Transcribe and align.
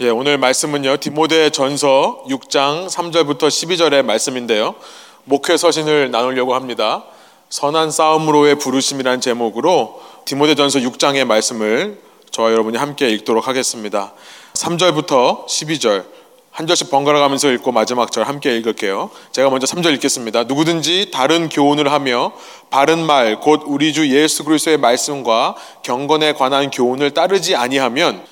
예, 0.00 0.10
오늘 0.10 0.36
말씀은요. 0.36 0.98
디모데 0.98 1.48
전서 1.48 2.22
6장 2.28 2.86
3절부터 2.86 3.48
12절의 3.48 4.04
말씀인데요. 4.04 4.74
목회 5.24 5.56
서신을 5.56 6.10
나누려고 6.10 6.54
합니다. 6.54 7.04
선한 7.48 7.90
싸움으로의 7.90 8.56
부르심이란 8.58 9.22
제목으로 9.22 10.02
디모데 10.26 10.54
전서 10.54 10.80
6장의 10.80 11.24
말씀을 11.24 11.98
저와 12.30 12.52
여러분이 12.52 12.76
함께 12.76 13.08
읽도록 13.08 13.48
하겠습니다. 13.48 14.12
3절부터 14.52 15.46
12절 15.46 16.04
한 16.50 16.66
절씩 16.66 16.90
번갈아 16.90 17.18
가면서 17.18 17.50
읽고 17.52 17.72
마지막 17.72 18.12
절 18.12 18.24
함께 18.24 18.54
읽을게요. 18.58 19.08
제가 19.32 19.48
먼저 19.48 19.66
3절 19.66 19.94
읽겠습니다. 19.94 20.44
누구든지 20.44 21.10
다른 21.10 21.48
교훈을 21.48 21.90
하며 21.90 22.32
바른 22.68 22.98
말 22.98 23.40
곧 23.40 23.62
우리 23.64 23.94
주 23.94 24.14
예수 24.14 24.44
그리스도의 24.44 24.76
말씀과 24.76 25.54
경건에 25.82 26.34
관한 26.34 26.70
교훈을 26.70 27.12
따르지 27.12 27.56
아니하면 27.56 28.22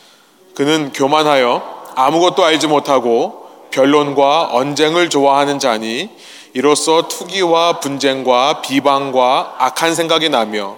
그는 0.55 0.93
교만하여 0.93 1.93
아무것도 1.97 2.45
알지 2.45 2.69
못하고 2.69 3.45
변론과 3.71 4.51
언쟁을 4.53 5.11
좋아하는 5.11 5.59
자니 5.59 6.11
이로써 6.53 7.09
투기와 7.09 7.81
분쟁과 7.81 8.63
비방과 8.63 9.57
악한 9.59 9.97
생각이 9.97 10.29
나며 10.29 10.77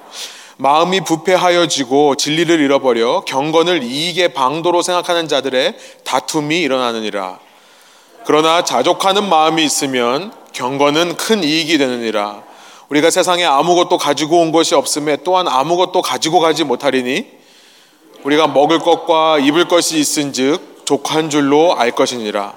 마음이 0.57 1.03
부패하여지고 1.03 2.15
진리를 2.15 2.59
잃어버려 2.59 3.25
경건을 3.27 3.83
이익의 3.83 4.33
방도로 4.33 4.81
생각하는 4.81 5.29
자들의 5.29 5.75
다툼이 6.05 6.59
일어나느니라. 6.61 7.39
그러나 8.25 8.65
자족하는 8.65 9.29
마음이 9.29 9.62
있으면 9.62 10.33
경건은 10.53 11.19
큰 11.19 11.45
이익이 11.45 11.77
되느니라. 11.77 12.43
우리가 12.89 13.11
세상에 13.11 13.45
아무것도 13.45 13.98
가지고 13.98 14.41
온 14.41 14.53
것이 14.53 14.75
없음에 14.75 15.19
또한 15.25 15.47
아무것도 15.47 16.01
가지고 16.01 16.41
가지 16.41 16.65
못하리니 16.65 17.36
우리가 18.27 18.48
먹을 18.48 18.80
것과 18.80 19.39
입을 19.39 19.69
것이 19.69 19.98
있은즉 19.98 20.84
족한 20.84 21.30
줄로 21.30 21.77
알 21.77 21.93
것이니라. 21.93 22.55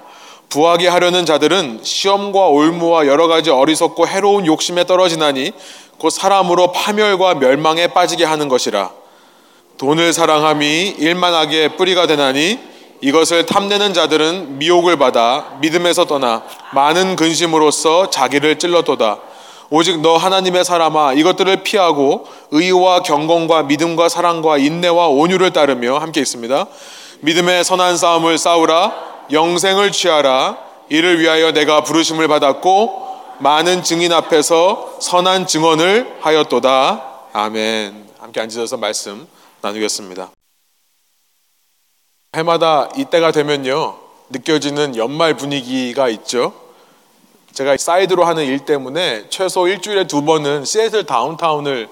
부하게 0.50 0.88
하려는 0.88 1.28
자들은 1.28 1.82
시험과 1.84 2.48
올무와 2.48 3.06
여러 3.06 3.28
가지 3.28 3.52
어리석고 3.52 4.08
해로운 4.08 4.48
욕심에 4.48 4.86
떨어지나니 4.86 5.52
곧 6.00 6.10
사람으로 6.10 6.72
파멸과 6.72 7.36
멸망에 7.36 7.88
빠지게 7.88 8.26
하는 8.26 8.50
것이라. 8.50 8.90
돈을 9.78 10.12
사랑함이 10.12 10.96
일만하게 10.98 11.76
뿌리가 11.76 12.08
되나니 12.08 12.58
이것을 13.02 13.46
탐내는 13.46 13.94
자들은 13.94 14.58
미혹을 14.58 14.98
받아 14.98 15.58
믿음에서 15.62 16.06
떠나 16.06 16.42
많은 16.74 17.16
근심으로써 17.16 18.10
자기를 18.10 18.58
찔러도다. 18.58 19.20
오직 19.72 20.02
너 20.02 20.18
하나님의 20.18 20.66
사람아 20.66 21.14
이것들을 21.14 21.64
피하고 21.64 22.26
의와 22.52 23.04
경건과 23.04 23.64
믿음과 23.64 24.10
사랑과 24.10 24.58
인내와 24.58 25.10
온유를 25.10 25.54
따르며 25.54 25.98
함께 26.00 26.22
있습니다. 26.22 26.66
믿음의 27.22 27.64
선한 27.64 27.98
싸움을 27.98 28.38
싸우라 28.38 29.10
영생을 29.32 29.92
취하라 29.92 30.58
이를 30.90 31.20
위하여 31.20 31.52
내가 31.52 31.84
부르심을 31.84 32.28
받았고 32.28 33.10
많은 33.40 33.84
증인 33.84 34.12
앞에서 34.12 34.98
선한 35.00 35.46
증언을 35.46 36.18
하였도다. 36.22 37.04
아멘. 37.34 38.10
함께 38.20 38.42
앉으셔서 38.42 38.78
말씀 38.78 39.28
나누겠습니다. 39.62 40.32
해마다 42.36 42.90
이때가 42.98 43.32
되면요 43.32 43.98
느껴지는 44.30 44.96
연말 44.96 45.36
분위기가 45.36 46.10
있죠. 46.10 46.69
제가 47.54 47.76
side로 47.78 48.24
하는 48.26 48.46
일 48.46 48.60
때문에 48.60 49.26
최소 49.30 49.68
일주일에 49.68 50.08
두 50.08 50.24
번은 50.24 50.66
시애틀 50.66 51.06
다운타운을 51.06 51.90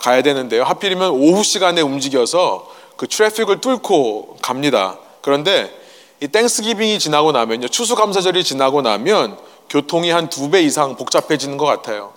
가야 0.00 0.22
되는데요. 0.22 0.64
하필이면 0.64 1.10
오후 1.10 1.42
시간에 1.44 1.80
움직여서 1.80 2.68
그 2.96 3.06
traffic을 3.06 3.60
뚫고 3.60 4.36
갑니다. 4.42 4.98
그런데 5.20 5.72
이 6.20 6.28
Thanksgiving이 6.28 6.98
지나고 6.98 7.32
나면요. 7.32 7.68
추수감사절이 7.68 8.44
지나고 8.44 8.82
나면 8.82 9.36
교통이 9.70 10.10
한 10.10 10.28
두 10.28 10.50
배 10.50 10.62
이상 10.62 10.96
복잡해지는 10.96 11.56
것 11.56 11.64
같아요. 11.66 12.12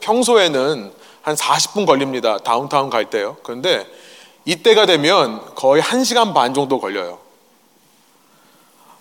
평소에는 0.00 0.92
한 1.22 1.34
40분 1.34 1.86
걸립니다. 1.86 2.38
다운타운 2.38 2.90
갈 2.90 3.06
때요. 3.10 3.36
그런데 3.42 3.86
이때가 4.44 4.86
되면 4.86 5.40
거의 5.54 5.82
1시간 5.82 6.34
반 6.34 6.52
정도 6.52 6.78
걸려요. 6.78 7.18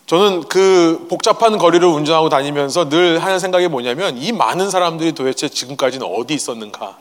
저는 0.06 0.44
그 0.44 1.08
복잡한 1.10 1.58
거리를 1.58 1.88
운전하고 1.88 2.30
다니면서 2.30 2.90
늘 2.90 3.24
하는 3.24 3.40
생각이 3.40 3.68
뭐냐면 3.68 4.18
이 4.18 4.32
많은 4.32 4.70
사람들이 4.70 5.14
도대체 5.14 5.48
지금까지는 5.48 6.06
어디 6.06 6.34
있었는가. 6.34 6.98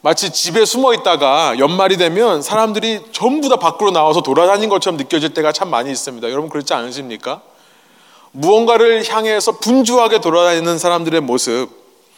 마치 0.00 0.30
집에 0.30 0.64
숨어 0.64 0.94
있다가 0.94 1.58
연말이 1.58 1.96
되면 1.96 2.42
사람들이 2.42 3.06
전부 3.12 3.48
다 3.48 3.56
밖으로 3.56 3.90
나와서 3.90 4.20
돌아다닌 4.20 4.68
것처럼 4.68 4.96
느껴질 4.96 5.34
때가 5.34 5.52
참 5.52 5.70
많이 5.70 5.90
있습니다. 5.90 6.30
여러분 6.30 6.50
그렇지 6.50 6.74
않으십니까? 6.74 7.40
무언가를 8.32 9.08
향해서 9.08 9.58
분주하게 9.58 10.20
돌아다니는 10.20 10.78
사람들의 10.78 11.20
모습, 11.22 11.70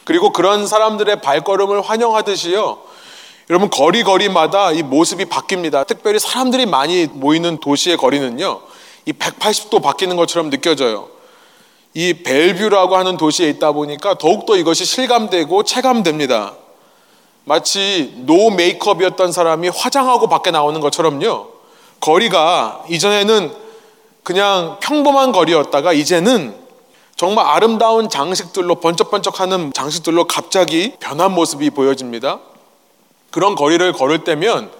그리고 0.03 0.31
그런 0.31 0.67
사람들의 0.67 1.21
발걸음을 1.21 1.81
환영하듯이요. 1.81 2.79
여러분 3.49 3.69
거리거리마다 3.69 4.71
이 4.71 4.83
모습이 4.83 5.25
바뀝니다. 5.25 5.87
특별히 5.87 6.19
사람들이 6.19 6.65
많이 6.65 7.07
모이는 7.11 7.59
도시의 7.59 7.97
거리는요. 7.97 8.61
이 9.09 9.13
180도 9.13 9.81
바뀌는 9.81 10.15
것처럼 10.17 10.51
느껴져요. 10.51 11.09
이 11.95 12.13
벨뷰라고 12.13 12.95
하는 12.95 13.17
도시에 13.17 13.49
있다 13.49 13.71
보니까 13.71 14.13
더욱더 14.19 14.55
이것이 14.55 14.85
실감되고 14.85 15.63
체감됩니다. 15.63 16.53
마치 17.43 18.13
노 18.17 18.51
메이크업이었던 18.51 19.31
사람이 19.31 19.69
화장하고 19.69 20.27
밖에 20.27 20.51
나오는 20.51 20.79
것처럼요. 20.79 21.47
거리가 21.99 22.85
이전에는 22.87 23.51
그냥 24.21 24.77
평범한 24.79 25.31
거리였다가 25.31 25.91
이제는 25.93 26.55
정말 27.15 27.47
아름다운 27.47 28.09
장식들로 28.09 28.75
번쩍번쩍하는 28.75 29.73
장식들로 29.73 30.25
갑자기 30.25 30.93
변한 30.99 31.33
모습이 31.33 31.71
보여집니다. 31.71 32.39
그런 33.31 33.55
거리를 33.55 33.91
걸을 33.91 34.23
때면 34.23 34.71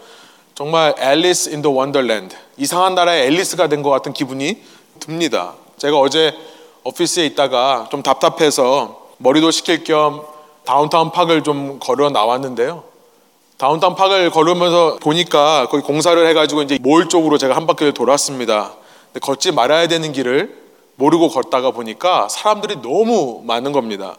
정말 0.54 0.94
Alice 1.00 1.50
in 1.50 1.64
the 1.64 1.72
Wonderland 1.72 2.36
이상한 2.60 2.94
나라의 2.96 3.28
앨리스가 3.28 3.68
된 3.68 3.82
것 3.82 3.90
같은 3.90 4.12
기분이 4.14 4.62
듭니다. 5.00 5.54
제가 5.78 5.98
어제 5.98 6.36
office에 6.84 7.26
있다가 7.28 7.88
좀 7.90 8.04
답답해서 8.04 9.10
머리도 9.18 9.52
식힐 9.52 9.84
겸 9.86 10.22
다운타운 10.66 11.12
파크를 11.12 11.44
좀 11.44 11.80
걸어 11.80 12.10
나왔는데요. 12.10 12.84
다운타운 13.58 13.96
파크를 13.96 14.30
걸으면서 14.30 14.98
보니까 15.02 15.68
거기 15.70 15.84
공사를 15.84 16.28
해가지고 16.28 16.62
이제 16.64 16.78
몰 16.82 17.08
쪽으로 17.10 17.38
제가 17.38 17.56
한 17.56 17.66
바퀴를 17.66 17.94
돌았습니다. 17.94 18.74
걷지 19.22 19.52
말아야 19.54 19.88
되는 19.88 20.12
길을 20.12 20.58
모르고 20.96 21.30
걷다가 21.30 21.72
보니까 21.72 22.28
사람들이 22.30 22.82
너무 22.82 23.42
많은 23.46 23.72
겁니다. 23.72 24.18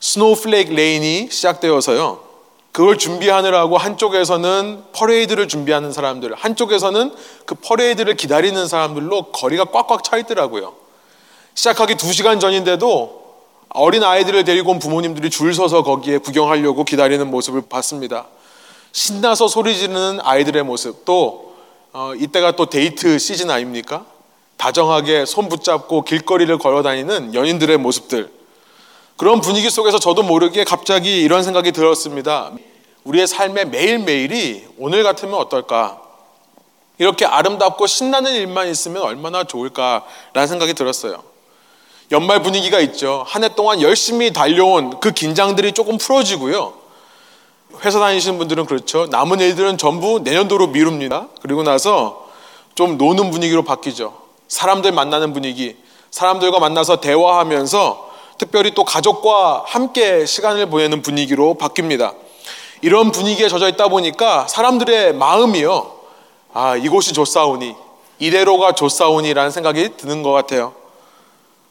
Snowflake 0.00 0.72
Lane이 0.72 1.28
시작되어서요. 1.30 2.29
그걸 2.72 2.98
준비하느라고 2.98 3.78
한쪽에서는 3.78 4.84
퍼레이드를 4.92 5.48
준비하는 5.48 5.92
사람들, 5.92 6.34
한쪽에서는 6.34 7.12
그 7.44 7.54
퍼레이드를 7.56 8.16
기다리는 8.16 8.66
사람들로 8.68 9.32
거리가 9.32 9.66
꽉꽉 9.66 10.04
차 10.04 10.16
있더라고요. 10.18 10.74
시작하기 11.54 11.96
두 11.96 12.12
시간 12.12 12.38
전인데도 12.38 13.20
어린 13.70 14.02
아이들을 14.02 14.44
데리고 14.44 14.70
온 14.70 14.78
부모님들이 14.78 15.30
줄 15.30 15.52
서서 15.54 15.82
거기에 15.82 16.18
구경하려고 16.18 16.84
기다리는 16.84 17.28
모습을 17.28 17.62
봤습니다. 17.68 18.26
신나서 18.92 19.48
소리 19.48 19.76
지르는 19.76 20.20
아이들의 20.22 20.62
모습, 20.62 21.04
또 21.04 21.54
어, 21.92 22.12
이때가 22.16 22.52
또 22.52 22.66
데이트 22.66 23.18
시즌 23.18 23.50
아닙니까? 23.50 24.04
다정하게 24.56 25.24
손 25.24 25.48
붙잡고 25.48 26.02
길거리를 26.02 26.56
걸어 26.58 26.82
다니는 26.82 27.34
연인들의 27.34 27.78
모습들. 27.78 28.30
그런 29.20 29.42
분위기 29.42 29.68
속에서 29.68 29.98
저도 29.98 30.22
모르게 30.22 30.64
갑자기 30.64 31.20
이런 31.20 31.42
생각이 31.42 31.72
들었습니다. 31.72 32.52
우리의 33.04 33.26
삶의 33.26 33.66
매일매일이 33.66 34.66
오늘 34.78 35.02
같으면 35.02 35.34
어떨까? 35.34 36.00
이렇게 36.96 37.26
아름답고 37.26 37.86
신나는 37.86 38.32
일만 38.32 38.68
있으면 38.68 39.02
얼마나 39.02 39.44
좋을까라는 39.44 40.46
생각이 40.48 40.72
들었어요. 40.72 41.22
연말 42.12 42.40
분위기가 42.40 42.80
있죠. 42.80 43.22
한 43.28 43.44
해 43.44 43.50
동안 43.54 43.82
열심히 43.82 44.32
달려온 44.32 45.00
그 45.00 45.10
긴장들이 45.10 45.72
조금 45.72 45.98
풀어지고요. 45.98 46.72
회사 47.84 48.00
다니시는 48.00 48.38
분들은 48.38 48.64
그렇죠. 48.64 49.04
남은 49.10 49.40
일들은 49.40 49.76
전부 49.76 50.20
내년도로 50.20 50.68
미룹니다. 50.68 51.28
그리고 51.42 51.62
나서 51.62 52.26
좀 52.74 52.96
노는 52.96 53.30
분위기로 53.30 53.64
바뀌죠. 53.64 54.16
사람들 54.48 54.92
만나는 54.92 55.34
분위기, 55.34 55.76
사람들과 56.10 56.58
만나서 56.58 57.02
대화하면서 57.02 58.08
특별히 58.40 58.70
또 58.70 58.84
가족과 58.84 59.64
함께 59.66 60.24
시간을 60.24 60.70
보내는 60.70 61.02
분위기로 61.02 61.56
바뀝니다. 61.60 62.14
이런 62.80 63.12
분위기에 63.12 63.48
젖어 63.50 63.68
있다 63.68 63.88
보니까 63.88 64.48
사람들의 64.48 65.12
마음이요. 65.12 65.92
아, 66.54 66.74
이곳이 66.74 67.12
좋사오니, 67.12 67.74
이대로가 68.18 68.72
좋사오니라는 68.72 69.50
생각이 69.50 69.98
드는 69.98 70.22
것 70.22 70.32
같아요. 70.32 70.74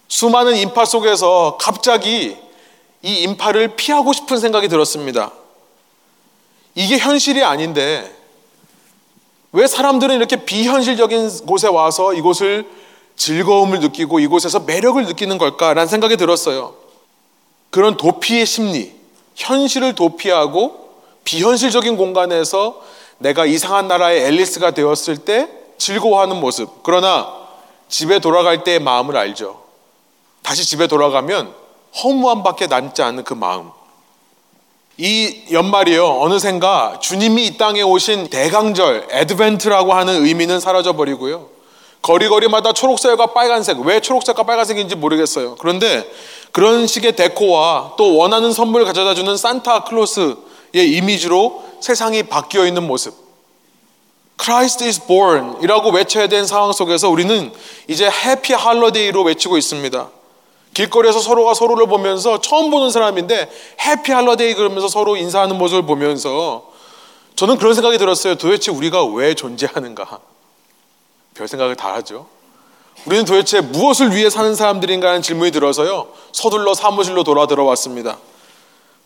수많은 0.09 0.57
인파 0.57 0.85
속에서 0.85 1.57
갑자기 1.59 2.37
이 3.01 3.23
인파를 3.23 3.75
피하고 3.75 4.13
싶은 4.13 4.37
생각이 4.37 4.67
들었습니다. 4.67 5.31
이게 6.75 6.99
현실이 6.99 7.43
아닌데, 7.43 8.15
왜 9.53 9.65
사람들은 9.65 10.15
이렇게 10.15 10.45
비현실적인 10.45 11.47
곳에 11.47 11.67
와서 11.67 12.13
이곳을 12.13 12.69
즐거움을 13.19 13.81
느끼고 13.81 14.21
이곳에서 14.21 14.61
매력을 14.61 15.05
느끼는 15.05 15.37
걸까라는 15.37 15.87
생각이 15.87 16.15
들었어요. 16.15 16.73
그런 17.69 17.97
도피의 17.97 18.45
심리, 18.45 18.93
현실을 19.35 19.93
도피하고 19.93 20.89
비현실적인 21.25 21.97
공간에서 21.97 22.81
내가 23.17 23.45
이상한 23.45 23.89
나라의 23.89 24.21
앨리스가 24.23 24.71
되었을 24.71 25.17
때 25.17 25.49
즐거워하는 25.77 26.39
모습. 26.39 26.81
그러나 26.81 27.35
집에 27.89 28.19
돌아갈 28.19 28.63
때의 28.63 28.79
마음을 28.79 29.17
알죠. 29.17 29.63
다시 30.41 30.65
집에 30.65 30.87
돌아가면 30.87 31.53
허무함밖에 32.01 32.67
남지 32.67 33.01
않는 33.01 33.25
그 33.25 33.33
마음. 33.33 33.69
이 34.97 35.43
연말이요, 35.51 36.21
어느샌가 36.21 36.99
주님이 37.01 37.47
이 37.47 37.57
땅에 37.57 37.81
오신 37.81 38.29
대강절, 38.29 39.07
에드벤트라고 39.11 39.93
하는 39.93 40.25
의미는 40.25 40.61
사라져 40.61 40.93
버리고요. 40.93 41.58
거리거리마다 42.01 42.73
초록색과 42.73 43.27
빨간색, 43.27 43.79
왜 43.79 43.99
초록색과 43.99 44.43
빨간색인지 44.43 44.95
모르겠어요. 44.95 45.55
그런데 45.59 46.09
그런 46.51 46.87
식의 46.87 47.15
데코와 47.15 47.93
또 47.97 48.15
원하는 48.15 48.53
선물을 48.53 48.85
가져다 48.85 49.13
주는 49.13 49.35
산타 49.35 49.83
클로스의 49.83 50.35
이미지로 50.73 51.63
세상이 51.81 52.23
바뀌어 52.23 52.65
있는 52.65 52.87
모습. 52.87 53.13
Christ 54.41 54.85
is 54.85 55.05
born 55.05 55.57
이라고 55.61 55.91
외쳐야 55.91 56.27
되는 56.27 56.45
상황 56.45 56.71
속에서 56.71 57.09
우리는 57.09 57.51
이제 57.87 58.09
해피 58.09 58.53
할러데이로 58.53 59.23
외치고 59.23 59.57
있습니다. 59.57 60.09
길거리에서 60.73 61.19
서로가 61.19 61.53
서로를 61.53 61.87
보면서 61.87 62.39
처음 62.39 62.71
보는 62.71 62.89
사람인데 62.89 63.49
해피 63.85 64.11
할러데이 64.11 64.53
그러면서 64.53 64.87
서로 64.87 65.17
인사하는 65.17 65.57
모습을 65.57 65.85
보면서 65.85 66.69
저는 67.35 67.57
그런 67.57 67.73
생각이 67.73 67.97
들었어요. 67.97 68.35
도대체 68.35 68.71
우리가 68.71 69.03
왜 69.05 69.33
존재하는가? 69.33 70.19
별 71.39 71.47
생각을 71.47 71.77
다 71.77 71.93
하죠. 71.95 72.27
우리는 73.05 73.23
도대체 73.23 73.61
무엇을 73.61 74.13
위해 74.13 74.29
사는 74.29 74.53
사람들인가 74.53 75.07
하는 75.07 75.21
질문이 75.21 75.51
들어서요. 75.51 76.07
서둘러 76.33 76.73
사무실로 76.73 77.23
돌아 77.23 77.47
들어왔습니다. 77.47 78.17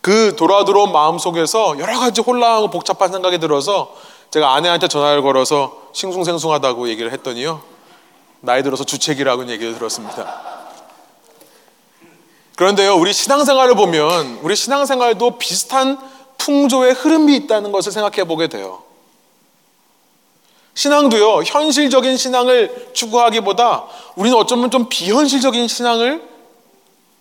그 0.01 0.35
돌아 0.35 0.65
들어온 0.65 0.91
마음 0.91 1.19
속에서 1.19 1.77
여러 1.77 1.99
가지 1.99 2.21
혼란하고 2.21 2.71
복잡한 2.71 3.11
생각이 3.11 3.37
들어서 3.37 3.93
제가 4.31 4.55
아내한테 4.55 4.87
전화를 4.87 5.21
걸어서 5.21 5.77
싱숭생숭하다고 5.93 6.89
얘기를 6.89 7.13
했더니요. 7.13 7.61
나이 8.41 8.63
들어서 8.63 8.83
주책이라고 8.83 9.47
얘기를 9.49 9.75
들었습니다. 9.75 10.41
그런데요, 12.55 12.95
우리 12.95 13.13
신앙생활을 13.13 13.75
보면 13.75 14.39
우리 14.41 14.55
신앙생활도 14.55 15.37
비슷한 15.37 15.99
풍조의 16.39 16.93
흐름이 16.93 17.35
있다는 17.35 17.71
것을 17.71 17.91
생각해 17.91 18.27
보게 18.27 18.47
돼요. 18.47 18.82
신앙도요, 20.75 21.43
현실적인 21.43 22.17
신앙을 22.17 22.89
추구하기보다 22.93 23.85
우리는 24.15 24.37
어쩌면 24.37 24.71
좀 24.71 24.89
비현실적인 24.89 25.67
신앙을 25.67 26.21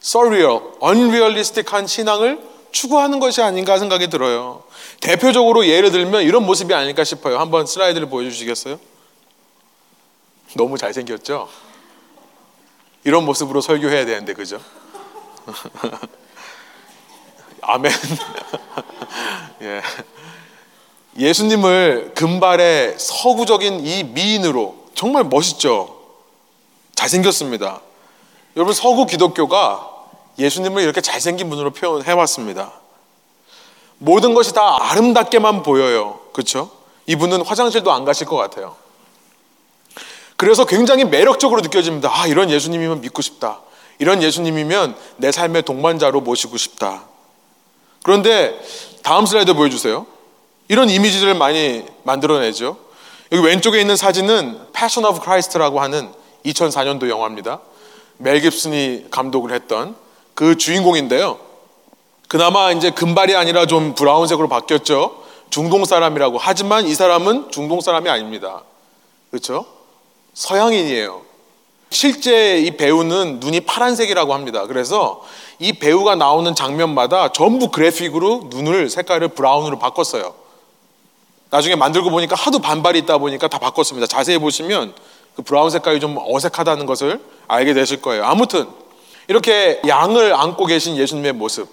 surreal, 0.03 0.61
unrealistic한 0.83 1.87
신앙을 1.87 2.53
추구하는 2.73 3.21
것이 3.21 3.43
아닌가 3.43 3.79
생각이 3.79 4.09
들어요. 4.09 4.65
대표적으로 5.01 5.67
예를 5.67 5.91
들면 5.91 6.23
이런 6.23 6.47
모습이 6.47 6.73
아닐까 6.75 7.05
싶어요. 7.05 7.39
한번 7.39 7.67
슬라이드를 7.67 8.09
보여주시겠어요? 8.09 8.81
너무 10.57 10.79
잘생겼죠? 10.79 11.49
이런 13.05 13.25
모습으로 13.25 13.61
설교해야 13.61 14.07
되는데, 14.07 14.33
그죠? 14.33 14.61
아멘. 17.61 17.93
예. 19.63 19.83
예수님을 21.19 22.13
금발의 22.15 22.95
서구적인 22.99 23.85
이 23.87 24.05
미인으로 24.05 24.77
정말 24.95 25.25
멋있죠. 25.25 26.01
잘생겼습니다. 26.95 27.81
여러분 28.57 28.75
서구 28.75 29.07
기독교가 29.07 29.89
예수님을 30.39 30.83
이렇게 30.83 31.01
잘생긴 31.01 31.51
분으로 31.51 31.71
표현해 31.71 32.13
왔습니다. 32.13 32.73
모든 33.99 34.35
것이 34.35 34.53
다 34.53 34.79
아름답게만 34.91 35.63
보여요. 35.63 36.21
그렇죠? 36.33 36.71
이분은 37.07 37.45
화장실도 37.45 37.93
안 37.93 38.05
가실 38.05 38.27
것 38.27 38.37
같아요. 38.37 38.77
그래서 40.37 40.65
굉장히 40.65 41.05
매력적으로 41.05 41.61
느껴집니다. 41.61 42.11
아, 42.13 42.27
이런 42.27 42.51
예수님이면 42.51 43.01
믿고 43.01 43.23
싶다. 43.23 43.61
이런 43.99 44.23
예수님이면 44.23 44.97
내 45.19 45.31
삶의 45.31 45.63
동반자로 45.63 46.21
모시고 46.21 46.57
싶다. 46.57 47.05
그런데 48.03 48.59
다음 49.03 49.27
슬라이드 49.27 49.55
보여주세요. 49.55 50.07
이런 50.73 50.89
이미지들을 50.89 51.35
많이 51.35 51.85
만들어내죠. 52.03 52.79
여기 53.31 53.47
왼쪽에 53.47 53.79
있는 53.79 53.95
사진은 53.95 54.73
Passion 54.73 55.05
of 55.07 55.23
Christ라고 55.23 55.83
하는 55.83 56.11
2004년도 56.47 57.11
영화입니다. 57.11 57.61
멜 58.17 58.41
깁슨이 58.41 59.09
감독을 59.11 59.53
했던 59.53 59.95
그 60.33 60.57
주인공인데요. 60.57 61.39
그나마 62.27 62.73
이제 62.73 62.91
금발이 62.91 63.37
아니라 63.37 63.67
좀 63.67 63.95
brown색으로 63.95 64.49
바뀌었죠. 64.49 65.23
중동 65.51 65.85
사람이라고. 65.85 66.39
하지만 66.39 66.87
이 66.87 66.95
사람은 66.95 67.51
중동 67.51 67.83
사람이 67.83 68.09
아닙니다. 68.09 68.63
그렇죠? 69.31 69.67
서양인이에요. 70.33 71.21
실제 71.91 72.61
이 72.61 72.79
배우는 72.79 73.41
눈이 73.41 73.61
파란색이라고 73.61 74.33
합니다. 74.33 74.67
그래서 74.67 75.23
이 75.59 75.75
배우가 75.75 76.15
나오는 76.15 76.55
장면마다 76.55 77.31
전부 77.31 77.71
그래픽으로 77.71 78.45
눈을 78.49 78.89
색깔을 78.89 79.29
brown으로 79.29 79.79
바꿨어요. 79.79 80.41
나중에 81.53 81.77
만들고 81.77 82.09
보니까 82.09 82.35
하도 82.35 82.61
반발이 82.61 82.99
있다 83.01 83.19
보니까 83.19 83.47
다 83.47 83.59
바꿨습니다. 83.59 84.07
자세히 84.07 84.39
보시면 84.39 84.95
그 85.37 85.43
brown 85.43 85.69
색깔이 85.69 86.01
좀 86.01 86.17
어색하다는 86.19 86.87
것을 86.87 87.21
알게 87.47 87.75
되실 87.75 88.01
거예요. 88.01 88.25
아무튼 88.25 88.67
이렇게 89.29 89.79
양을 89.87 90.35
안고 90.35 90.65
계신 90.65 90.97
예수님의 90.97 91.35
모습. 91.35 91.69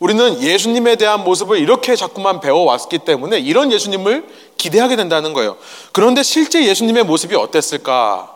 우리는 0.00 0.42
예수님에 0.42 0.96
대한 0.96 1.22
모습을 1.22 1.58
이렇게 1.58 1.94
자꾸만 1.94 2.40
배워왔기 2.40 2.98
때문에 2.98 3.38
이런 3.38 3.70
예수님을 3.70 4.26
기대하게 4.56 4.96
된다는 4.96 5.32
거예요. 5.32 5.56
그런데 5.92 6.24
실제 6.24 6.66
예수님의 6.66 7.04
모습이 7.04 7.36
어땠을까? 7.36 8.32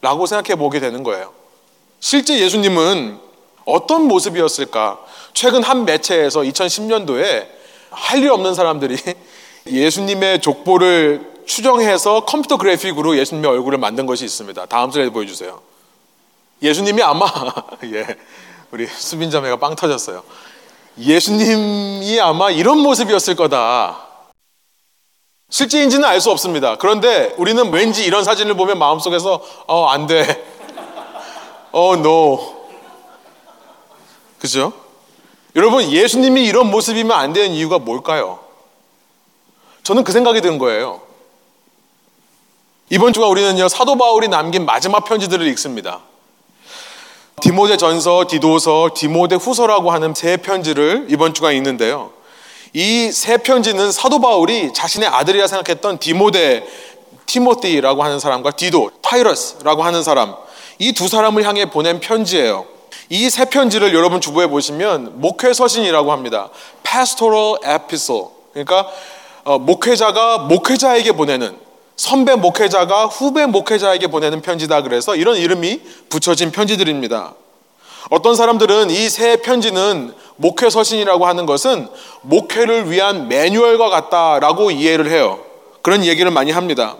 라고 0.00 0.24
생각해 0.24 0.56
보게 0.56 0.80
되는 0.80 1.02
거예요. 1.02 1.30
실제 2.00 2.40
예수님은 2.40 3.18
어떤 3.66 4.04
모습이었을까? 4.08 4.98
최근 5.34 5.62
한 5.62 5.84
매체에서 5.84 6.40
2010년도에 6.40 7.48
할 7.90 8.22
일 8.22 8.30
없는 8.30 8.54
사람들이 8.54 8.96
예수님의 9.66 10.40
족보를 10.40 11.30
추정해서 11.46 12.24
컴퓨터 12.24 12.56
그래픽으로 12.56 13.16
예수님의 13.18 13.50
얼굴을 13.50 13.78
만든 13.78 14.06
것이 14.06 14.24
있습니다. 14.24 14.66
다음 14.66 14.90
슬라이드 14.90 15.12
보여주세요. 15.12 15.60
예수님이 16.62 17.02
아마 17.02 17.26
예, 17.84 18.06
우리 18.70 18.86
수빈 18.86 19.30
자매가 19.30 19.56
빵 19.56 19.74
터졌어요. 19.74 20.22
예수님이 20.98 22.20
아마 22.20 22.50
이런 22.50 22.78
모습이었을 22.78 23.34
거다. 23.36 24.06
실제인지는 25.48 26.04
알 26.04 26.20
수 26.20 26.30
없습니다. 26.30 26.76
그런데 26.76 27.34
우리는 27.36 27.72
왠지 27.72 28.04
이런 28.04 28.22
사진을 28.22 28.54
보면 28.54 28.78
마음속에서 28.78 29.42
어, 29.66 29.86
안 29.88 30.06
돼. 30.06 30.22
어, 31.72 31.94
no. 31.94 32.60
그죠? 34.38 34.72
여러분, 35.56 35.82
예수님이 35.90 36.44
이런 36.44 36.70
모습이면 36.70 37.16
안 37.16 37.32
되는 37.32 37.50
이유가 37.50 37.78
뭘까요? 37.78 38.38
저는 39.82 40.04
그 40.04 40.12
생각이 40.12 40.40
든 40.40 40.58
거예요. 40.58 41.00
이번 42.90 43.12
주가 43.12 43.28
우리는요, 43.28 43.68
사도 43.68 43.96
바울이 43.96 44.28
남긴 44.28 44.64
마지막 44.66 45.04
편지들을 45.04 45.46
읽습니다. 45.48 46.00
디모데 47.40 47.76
전서, 47.76 48.24
디도서, 48.28 48.90
디모데 48.94 49.36
후서라고 49.36 49.90
하는 49.92 50.14
세 50.14 50.36
편지를 50.36 51.06
이번 51.08 51.32
주가 51.32 51.52
읽는데요. 51.52 52.10
이 52.74 53.10
세 53.12 53.38
편지는 53.38 53.90
사도 53.90 54.20
바울이 54.20 54.72
자신의 54.72 55.08
아들이라 55.08 55.46
생각했던 55.46 55.98
디모데, 55.98 56.66
티모티라고 57.26 58.02
하는 58.04 58.18
사람과 58.20 58.50
디도, 58.52 58.90
타이러스라고 59.02 59.82
하는 59.82 60.02
사람, 60.02 60.34
이 60.78 60.92
두 60.92 61.08
사람을 61.08 61.44
향해 61.44 61.70
보낸 61.70 62.00
편지예요. 62.00 62.66
이 63.08 63.28
세 63.30 63.44
편지를 63.46 63.94
여러분 63.94 64.20
주부에 64.20 64.46
보시면 64.46 65.20
목회 65.20 65.52
서신이라고 65.52 66.12
합니다. 66.12 66.50
pastoral 66.84 67.56
epistle. 67.64 68.26
그러니까 68.52 68.80
어, 68.80 68.90
목회자가 69.44 70.38
목회자에게 70.38 71.12
보내는 71.12 71.56
선배 71.96 72.34
목회자가 72.34 73.06
후배 73.06 73.46
목회자에게 73.46 74.06
보내는 74.06 74.40
편지다 74.40 74.82
그래서 74.82 75.16
이런 75.16 75.36
이름이 75.36 75.80
붙여진 76.08 76.50
편지들입니다. 76.50 77.34
어떤 78.10 78.34
사람들은 78.34 78.90
이 78.90 79.08
세 79.10 79.36
편지는 79.36 80.14
목회 80.36 80.70
서신이라고 80.70 81.26
하는 81.26 81.44
것은 81.44 81.88
목회를 82.22 82.90
위한 82.90 83.28
매뉴얼과 83.28 83.90
같다라고 83.90 84.70
이해를 84.70 85.10
해요. 85.10 85.40
그런 85.82 86.04
얘기를 86.04 86.30
많이 86.30 86.50
합니다. 86.50 86.96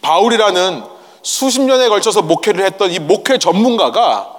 바울이라는 0.00 0.84
수십 1.22 1.60
년에 1.62 1.88
걸쳐서 1.88 2.22
목회를 2.22 2.64
했던 2.64 2.92
이 2.92 2.98
목회 3.00 3.38
전문가가 3.38 4.30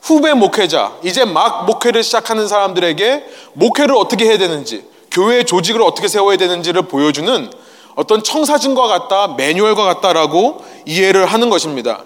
후배 0.00 0.34
목회자, 0.34 0.98
이제 1.02 1.24
막 1.24 1.64
목회를 1.66 2.04
시작하는 2.04 2.46
사람들에게 2.46 3.24
목회를 3.54 3.96
어떻게 3.96 4.26
해야 4.26 4.38
되는지, 4.38 4.84
교회 5.16 5.44
조직을 5.44 5.80
어떻게 5.80 6.08
세워야 6.08 6.36
되는지를 6.36 6.82
보여주는 6.82 7.50
어떤 7.94 8.22
청사진과 8.22 8.86
같다, 8.86 9.28
매뉴얼과 9.28 9.82
같다라고 9.82 10.62
이해를 10.84 11.24
하는 11.24 11.48
것입니다. 11.48 12.04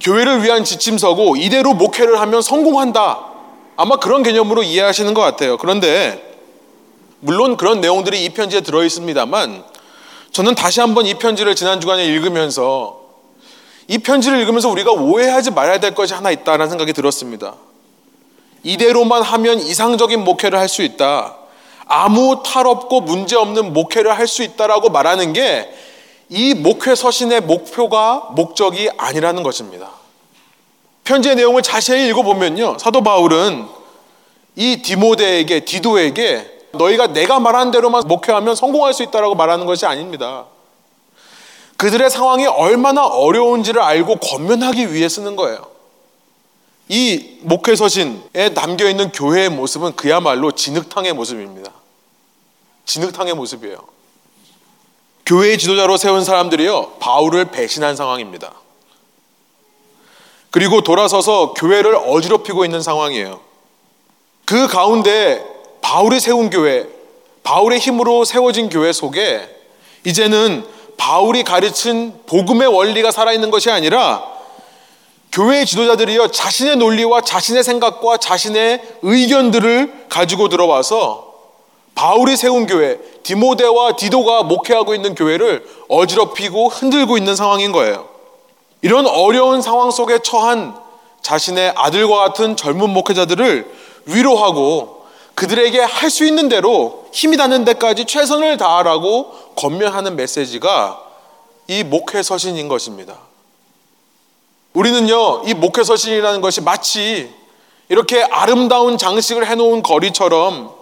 교회를 0.00 0.42
위한 0.42 0.64
지침서고 0.64 1.36
이대로 1.36 1.74
목회를 1.74 2.18
하면 2.18 2.40
성공한다. 2.40 3.26
아마 3.76 3.96
그런 3.96 4.22
개념으로 4.22 4.62
이해하시는 4.62 5.12
것 5.12 5.20
같아요. 5.20 5.58
그런데 5.58 6.34
물론 7.20 7.58
그런 7.58 7.82
내용들이 7.82 8.24
이 8.24 8.30
편지에 8.30 8.62
들어 8.62 8.84
있습니다만 8.84 9.62
저는 10.32 10.54
다시 10.54 10.80
한번 10.80 11.04
이 11.04 11.12
편지를 11.12 11.54
지난 11.54 11.78
주간에 11.78 12.06
읽으면서 12.06 13.00
이 13.86 13.98
편지를 13.98 14.40
읽으면서 14.40 14.70
우리가 14.70 14.92
오해하지 14.92 15.50
말아야 15.50 15.78
될 15.78 15.94
것이 15.94 16.14
하나 16.14 16.30
있다라는 16.30 16.70
생각이 16.70 16.94
들었습니다. 16.94 17.56
이대로만 18.62 19.20
하면 19.20 19.58
이상적인 19.58 20.24
목회를 20.24 20.58
할 20.58 20.68
수 20.68 20.80
있다. 20.80 21.39
아무 21.90 22.42
탈 22.44 22.66
없고 22.66 23.02
문제 23.02 23.36
없는 23.36 23.72
목회를 23.72 24.16
할 24.16 24.26
수 24.26 24.42
있다라고 24.42 24.88
말하는 24.88 25.32
게 25.32 25.70
이 26.30 26.54
목회 26.54 26.94
서신의 26.94 27.40
목표가 27.42 28.28
목적이 28.36 28.88
아니라는 28.96 29.42
것입니다. 29.42 29.90
편지의 31.02 31.34
내용을 31.34 31.62
자세히 31.62 32.08
읽어보면요. 32.08 32.78
사도 32.78 33.02
바울은 33.02 33.66
이 34.54 34.80
디모데에게, 34.80 35.64
디도에게 35.64 36.68
너희가 36.72 37.08
내가 37.08 37.40
말한 37.40 37.72
대로만 37.72 38.04
목회하면 38.06 38.54
성공할 38.54 38.94
수 38.94 39.02
있다라고 39.02 39.34
말하는 39.34 39.66
것이 39.66 39.86
아닙니다. 39.86 40.44
그들의 41.76 42.08
상황이 42.10 42.46
얼마나 42.46 43.04
어려운지를 43.06 43.82
알고 43.82 44.16
권면하기 44.16 44.92
위해 44.94 45.08
쓰는 45.08 45.34
거예요. 45.34 45.66
이 46.88 47.38
목회 47.40 47.74
서신에 47.74 48.54
담겨 48.54 48.88
있는 48.88 49.10
교회의 49.10 49.48
모습은 49.48 49.96
그야말로 49.96 50.52
진흙탕의 50.52 51.12
모습입니다. 51.14 51.72
진흙탕의 52.90 53.34
모습이에요. 53.34 53.78
교회의 55.24 55.58
지도자로 55.58 55.96
세운 55.96 56.24
사람들이요, 56.24 56.94
바울을 56.98 57.52
배신한 57.52 57.94
상황입니다. 57.94 58.52
그리고 60.50 60.80
돌아서서 60.80 61.54
교회를 61.54 61.94
어지럽히고 61.94 62.64
있는 62.64 62.82
상황이에요. 62.82 63.40
그 64.44 64.66
가운데 64.66 65.44
바울이 65.80 66.18
세운 66.18 66.50
교회, 66.50 66.88
바울의 67.44 67.78
힘으로 67.78 68.24
세워진 68.24 68.68
교회 68.68 68.92
속에 68.92 69.48
이제는 70.04 70.66
바울이 70.96 71.44
가르친 71.44 72.12
복음의 72.26 72.66
원리가 72.66 73.12
살아있는 73.12 73.52
것이 73.52 73.70
아니라 73.70 74.24
교회의 75.30 75.64
지도자들이요 75.64 76.32
자신의 76.32 76.76
논리와 76.76 77.20
자신의 77.20 77.62
생각과 77.62 78.16
자신의 78.16 78.82
의견들을 79.02 80.06
가지고 80.08 80.48
들어와서 80.48 81.29
바울이 81.94 82.36
세운 82.36 82.66
교회, 82.66 82.98
디모데와 83.22 83.96
디도가 83.96 84.44
목회하고 84.44 84.94
있는 84.94 85.14
교회를 85.14 85.66
어지럽히고 85.88 86.68
흔들고 86.68 87.18
있는 87.18 87.36
상황인 87.36 87.72
거예요. 87.72 88.08
이런 88.82 89.06
어려운 89.06 89.60
상황 89.60 89.90
속에 89.90 90.20
처한 90.20 90.74
자신의 91.20 91.74
아들과 91.76 92.16
같은 92.16 92.56
젊은 92.56 92.90
목회자들을 92.90 93.70
위로하고 94.06 95.04
그들에게 95.34 95.78
할 95.80 96.10
수 96.10 96.24
있는 96.24 96.48
대로 96.48 97.06
힘이 97.12 97.36
닿는 97.36 97.64
데까지 97.64 98.06
최선을 98.06 98.56
다하라고 98.56 99.30
권면하는 99.56 100.16
메시지가 100.16 101.02
이 101.68 101.84
목회 101.84 102.22
서신인 102.22 102.68
것입니다. 102.68 103.18
우리는요, 104.72 105.42
이 105.46 105.54
목회 105.54 105.82
서신이라는 105.84 106.40
것이 106.40 106.60
마치 106.62 107.30
이렇게 107.88 108.22
아름다운 108.22 108.96
장식을 108.98 109.46
해놓은 109.46 109.82
거리처럼 109.82 110.79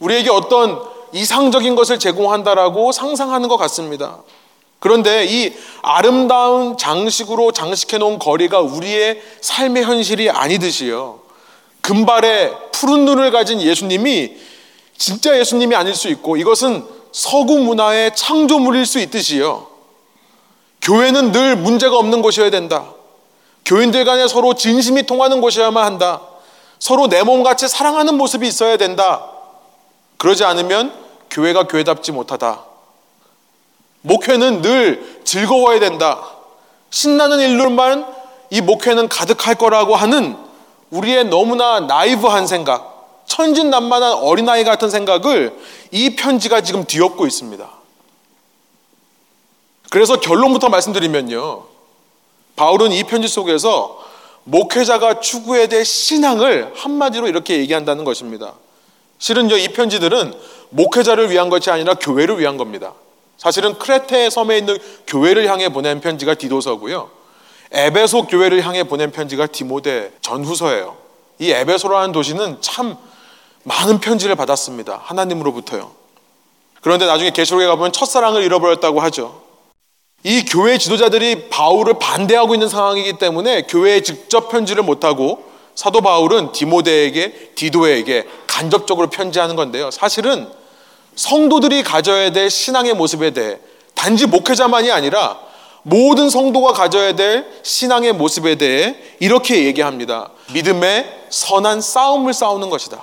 우리에게 0.00 0.30
어떤 0.30 0.80
이상적인 1.12 1.74
것을 1.74 1.98
제공한다라고 1.98 2.92
상상하는 2.92 3.48
것 3.48 3.56
같습니다. 3.56 4.18
그런데 4.80 5.24
이 5.24 5.52
아름다운 5.82 6.76
장식으로 6.76 7.52
장식해 7.52 7.98
놓은 7.98 8.18
거리가 8.18 8.60
우리의 8.60 9.20
삶의 9.40 9.84
현실이 9.84 10.30
아니듯이요. 10.30 11.20
금발의 11.80 12.54
푸른 12.72 13.04
눈을 13.04 13.30
가진 13.30 13.60
예수님이 13.60 14.36
진짜 14.96 15.38
예수님이 15.38 15.74
아닐 15.74 15.94
수 15.94 16.08
있고 16.08 16.36
이것은 16.36 16.84
서구 17.12 17.58
문화의 17.58 18.14
창조물일 18.14 18.86
수 18.86 19.00
있듯이요. 19.00 19.66
교회는 20.82 21.32
늘 21.32 21.56
문제가 21.56 21.96
없는 21.96 22.22
곳이어야 22.22 22.50
된다. 22.50 22.92
교인들 23.64 24.04
간에 24.04 24.28
서로 24.28 24.54
진심이 24.54 25.04
통하는 25.04 25.40
곳이어야만 25.40 25.84
한다. 25.84 26.22
서로 26.78 27.08
내 27.08 27.22
몸같이 27.22 27.68
사랑하는 27.68 28.16
모습이 28.16 28.46
있어야 28.46 28.76
된다. 28.76 29.37
그러지 30.18 30.44
않으면 30.44 30.92
교회가 31.30 31.68
교회답지 31.68 32.12
못하다. 32.12 32.64
목회는 34.02 34.62
늘 34.62 35.20
즐거워야 35.24 35.80
된다. 35.80 36.20
신나는 36.90 37.40
일로만 37.40 38.06
이 38.50 38.60
목회는 38.60 39.08
가득할 39.08 39.56
거라고 39.56 39.94
하는 39.96 40.36
우리의 40.90 41.26
너무나 41.26 41.80
나이브한 41.80 42.46
생각, 42.46 43.22
천진난만한 43.26 44.14
어린아이 44.14 44.64
같은 44.64 44.88
생각을 44.88 45.56
이 45.90 46.16
편지가 46.16 46.62
지금 46.62 46.84
뒤엎고 46.84 47.26
있습니다. 47.26 47.68
그래서 49.90 50.20
결론부터 50.20 50.68
말씀드리면요. 50.68 51.64
바울은 52.56 52.92
이 52.92 53.04
편지 53.04 53.28
속에서 53.28 54.02
목회자가 54.44 55.20
추구해야 55.20 55.68
될 55.68 55.84
신앙을 55.84 56.72
한마디로 56.74 57.28
이렇게 57.28 57.58
얘기한다는 57.58 58.04
것입니다. 58.04 58.54
실은요, 59.18 59.56
이 59.56 59.68
편지들은 59.68 60.34
목회자를 60.70 61.30
위한 61.30 61.48
것이 61.48 61.70
아니라 61.70 61.94
교회를 61.94 62.38
위한 62.38 62.56
겁니다. 62.56 62.94
사실은 63.36 63.78
크레테 63.78 64.30
섬에 64.30 64.58
있는 64.58 64.78
교회를 65.06 65.48
향해 65.48 65.68
보낸 65.68 66.00
편지가 66.00 66.34
디도서고요. 66.34 67.10
에베소 67.70 68.26
교회를 68.26 68.64
향해 68.66 68.84
보낸 68.84 69.12
편지가 69.12 69.46
디모데 69.46 70.12
전후서예요. 70.22 70.96
이 71.38 71.50
에베소라는 71.50 72.12
도시는 72.12 72.58
참 72.60 72.96
많은 73.64 74.00
편지를 74.00 74.34
받았습니다. 74.34 75.00
하나님으로부터요. 75.04 75.92
그런데 76.80 77.06
나중에 77.06 77.30
계시록에 77.30 77.66
가보면 77.66 77.92
첫사랑을 77.92 78.42
잃어버렸다고 78.42 79.00
하죠. 79.00 79.42
이 80.24 80.44
교회 80.44 80.78
지도자들이 80.78 81.48
바울을 81.48 81.94
반대하고 82.00 82.54
있는 82.54 82.68
상황이기 82.68 83.18
때문에 83.18 83.62
교회에 83.62 84.02
직접 84.02 84.48
편지를 84.48 84.82
못하고 84.82 85.44
사도 85.74 86.00
바울은 86.00 86.50
디모데에게 86.50 87.52
디도에게 87.54 88.26
간접적으로 88.58 89.08
편지하는 89.08 89.54
건데요. 89.54 89.92
사실은 89.92 90.50
성도들이 91.14 91.84
가져야 91.84 92.32
될 92.32 92.50
신앙의 92.50 92.94
모습에 92.94 93.30
대해 93.30 93.58
단지 93.94 94.26
목회자만이 94.26 94.90
아니라 94.90 95.38
모든 95.84 96.28
성도가 96.28 96.72
가져야 96.72 97.14
될 97.14 97.46
신앙의 97.62 98.14
모습에 98.14 98.56
대해 98.56 98.96
이렇게 99.20 99.64
얘기합니다. 99.64 100.30
믿음의 100.52 101.26
선한 101.30 101.80
싸움을 101.80 102.32
싸우는 102.32 102.68
것이다. 102.68 103.00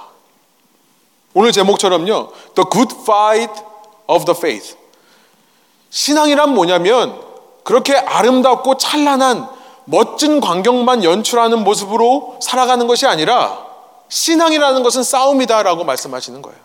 오늘 1.34 1.54
제목처럼요. 1.54 2.32
The 2.56 2.70
good 2.70 2.96
fight 3.04 3.54
of 4.08 4.26
the 4.26 4.38
faith. 4.38 4.76
신앙이란 5.90 6.54
뭐냐면 6.54 7.18
그렇게 7.64 7.96
아름답고 7.96 8.76
찬란한 8.76 9.48
멋진 9.86 10.42
광경만 10.42 11.06
연출하는 11.06 11.64
모습으로 11.64 12.40
살아가는 12.42 12.88
것이 12.88 13.06
아니라 13.06 13.75
신앙이라는 14.16 14.82
것은 14.82 15.04
싸움이다라고 15.04 15.84
말씀하시는 15.84 16.42
거예요. 16.42 16.58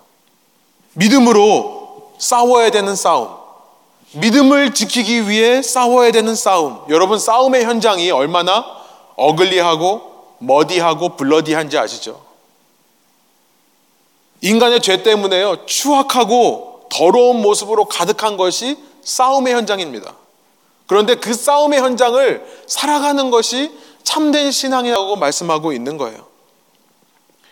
믿음으로 0.92 2.12
싸워야 2.16 2.70
되는 2.70 2.94
싸움. 2.94 3.28
믿음을 4.12 4.72
지키기 4.72 5.28
위해 5.28 5.60
싸워야 5.60 6.12
되는 6.12 6.36
싸움. 6.36 6.84
여러분, 6.90 7.18
싸움의 7.18 7.64
현장이 7.64 8.12
얼마나 8.12 8.64
어글리하고 9.16 10.36
머디하고 10.38 11.16
블러디한지 11.16 11.76
아시죠? 11.76 12.24
인간의 14.42 14.80
죄 14.80 15.02
때문에요. 15.02 15.66
추악하고 15.66 16.86
더러운 16.88 17.42
모습으로 17.42 17.86
가득한 17.86 18.36
것이 18.36 18.78
싸움의 19.02 19.54
현장입니다. 19.54 20.14
그런데 20.86 21.16
그 21.16 21.34
싸움의 21.34 21.80
현장을 21.80 22.62
살아가는 22.68 23.30
것이 23.30 23.72
참된 24.04 24.52
신앙이라고 24.52 25.16
말씀하고 25.16 25.72
있는 25.72 25.96
거예요. 25.96 26.29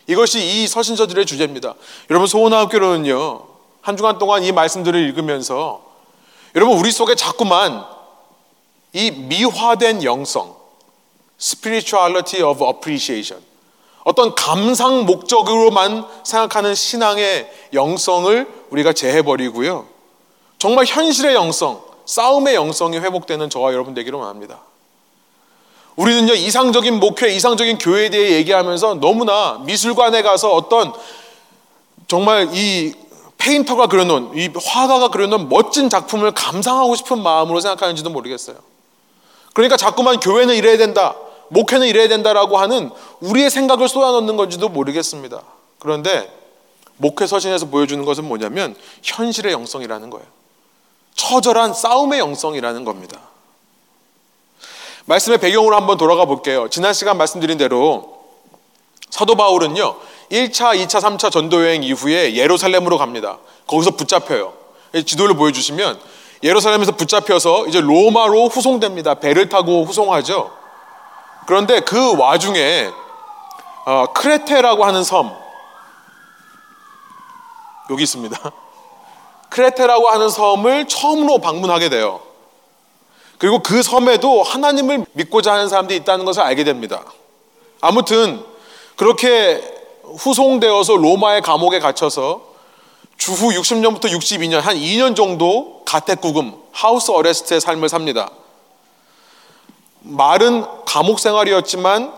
이것이 0.09 0.41
이 0.41 0.67
서신서들의 0.67 1.27
주제입니다. 1.27 1.75
여러분 2.11 2.27
소원학교로는요 2.27 3.45
한 3.83 3.97
주간 3.97 4.19
동안 4.19 4.43
이 4.43 4.51
말씀들을 4.51 4.99
읽으면서 5.01 5.83
여러분 6.57 6.77
우리 6.79 6.91
속에 6.91 7.15
자꾸만 7.15 7.85
이 8.95 9.11
미화된 9.11 10.03
영성, 10.03 10.57
spirituality 11.39 12.43
of 12.43 12.65
appreciation, 12.65 13.45
어떤 14.03 14.35
감상 14.35 15.05
목적으로만 15.05 16.07
생각하는 16.25 16.75
신앙의 16.75 17.51
영성을 17.75 18.51
우리가 18.71 18.95
제해버리고요. 18.95 19.87
정말 20.59 20.87
현실의 20.87 21.35
영성, 21.35 21.83
싸움의 22.07 22.55
영성이 22.55 22.99
회복되는 22.99 23.51
저와 23.51 23.75
여러분 23.75 23.93
되기를 23.93 24.19
원합니다. 24.19 24.61
우리는요, 25.99 26.35
이상적인 26.35 27.01
목회, 27.01 27.29
이상적인 27.35 27.79
교회에 27.79 28.09
대해 28.09 28.35
얘기하면서 28.37 28.95
너무나 29.01 29.61
미술관에 29.65 30.23
가서 30.23 30.53
어떤 30.53 30.93
정말 32.07 32.51
이 32.53 32.95
페인터가 33.37 33.89
그려놓은 33.89 34.37
이 34.37 34.49
화가가 34.65 35.09
그려놓은 35.09 35.49
멋진 35.49 35.91
작품을 35.91 36.31
감상하고 36.31 36.95
싶은 36.95 37.21
마음으로 37.21 37.59
생각하는지도 37.61 38.11
모르겠어요. 38.11 38.57
그러니까 39.55 39.77
자꾸만 39.77 40.21
교회는 40.21 40.55
이래야 40.55 40.77
된다, 40.77 41.17
목회는 41.49 41.89
이래야 41.89 42.07
된다라고 42.07 42.59
하는 42.59 42.91
우리의 43.19 43.51
생각을 43.51 43.89
쏟아넣는 43.89 44.37
건지도 44.37 44.69
모르겠습니다. 44.69 45.43
그런데 45.81 46.33
목회 46.97 47.27
서신에서 47.27 47.67
보여주는 47.67 48.05
것은 48.05 48.25
뭐냐면 48.25 48.77
현실의 49.03 49.53
영성이라는 49.53 50.11
거예요. 50.11 50.27
처절한 51.17 51.75
싸움의 51.75 52.21
영성이라는 52.21 52.85
겁니다. 52.85 53.21
말씀의 55.09 55.39
배경으로 55.39 55.75
한번 55.75 55.97
돌아가 55.97 56.27
볼게요. 56.27 56.69
지난 56.69 56.93
시간 56.93 57.17
말씀드린 57.17 57.57
대로 57.57 58.19
사도 59.09 59.37
바울은요, 59.37 59.97
1차, 60.31 60.77
2차, 60.77 61.01
3차 61.01 61.33
전도여행 61.33 61.83
이후에 61.83 62.35
예루살렘으로 62.35 62.99
갑니다. 62.99 63.39
거기서 63.67 63.93
붙잡혀요. 63.93 64.53
지도를 65.07 65.35
보여주시면 65.35 65.99
예루살렘에서 66.43 66.93
붙잡혀서 66.93 67.69
이제 67.69 67.81
로마로 67.81 68.49
후송됩니다. 68.49 69.15
배를 69.15 69.49
타고 69.49 69.85
후송하죠. 69.85 70.53
그런데 71.47 71.81
그 71.81 72.17
와중에 72.19 72.91
어, 73.87 74.13
크레테라고 74.13 74.85
하는 74.85 75.03
섬 75.03 75.35
여기 77.91 78.03
있습니다. 78.03 78.39
크레테라고 79.49 80.11
하는 80.11 80.29
섬을 80.29 80.87
처음으로 80.87 81.39
방문하게 81.39 81.89
돼요. 81.89 82.28
그리고 83.39 83.61
그 83.61 83.83
섬에도 83.83 84.43
하나님을 84.43 85.07
믿고자 85.13 85.55
하는 85.55 85.69
사람들이 85.69 85.99
있다는 86.01 86.25
것을 86.25 86.43
알게 86.43 86.65
됩니다. 86.65 87.05
아무튼 87.81 88.45
그렇게 88.97 89.63
후송되어서 90.03 90.97
로마의 90.97 91.43
감옥에 91.43 91.79
gat혀서 91.79 92.49
주후 93.17 93.51
60년부터 93.51 94.07
62년 94.07 94.61
한 94.61 94.77
2년 94.77 95.15
정도 95.15 95.83
가택구금 95.85 96.55
하우스 96.73 97.11
어레스트의 97.11 97.61
삶을 97.61 97.89
삽니다. 97.89 98.31
말은 100.01 100.65
감옥 100.87 101.21
생활이었지만 101.21 102.13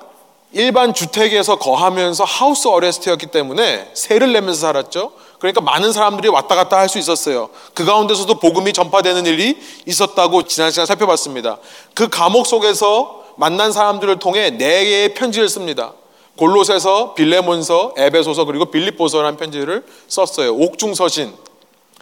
일반 0.53 0.93
주택에서 0.95 1.57
거하면서 1.57 2.25
하우스 2.25 2.67
어레스트였기 2.69 3.27
때문에 3.27 3.91
세를 3.95 4.33
내면서 4.33 4.61
살았죠. 4.61 5.13
그러니까 5.39 5.61
많은 5.61 5.93
사람들이 5.93 6.29
왔다 6.29 6.55
갔다 6.57 6.77
할 6.79 6.89
수 6.89 6.99
있었어요. 6.99 7.51
그 7.73 7.85
가운데서도 7.85 8.35
복음이 8.41 8.73
전파되는 8.73 9.27
일이 9.27 9.57
있었다고 9.87 10.43
지난 10.43 10.71
시간 10.71 10.87
살펴봤습니다. 10.87 11.59
그 11.95 12.09
감옥 12.09 12.47
속에서 12.47 13.25
만난 13.37 13.73
사람들을 13.73 14.19
통해 14.19 14.51
네 14.51 14.85
개의 14.85 15.15
편지를 15.15 15.49
씁니다. 15.49 15.93
골로새서, 16.37 17.15
빌레몬서, 17.15 17.95
에베소서 17.97 18.45
그리고 18.45 18.67
빌립보서라는 18.67 19.37
편지를 19.39 19.85
썼어요. 20.09 20.55
옥중 20.55 20.95
서신. 20.95 21.33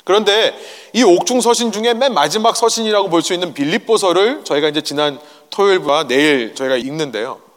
그런데 0.04 0.56
이 0.94 1.02
옥중 1.02 1.40
서신 1.42 1.70
중에 1.70 1.92
맨 1.92 2.14
마지막 2.14 2.56
서신이라고 2.56 3.10
볼 3.10 3.22
수 3.22 3.34
있는 3.34 3.52
빌립보서를 3.52 4.42
저희가 4.44 4.68
이제 4.68 4.80
지난 4.80 5.20
토요일과 5.50 6.08
내일 6.08 6.54
저희가 6.54 6.76
읽는데요. 6.76 7.47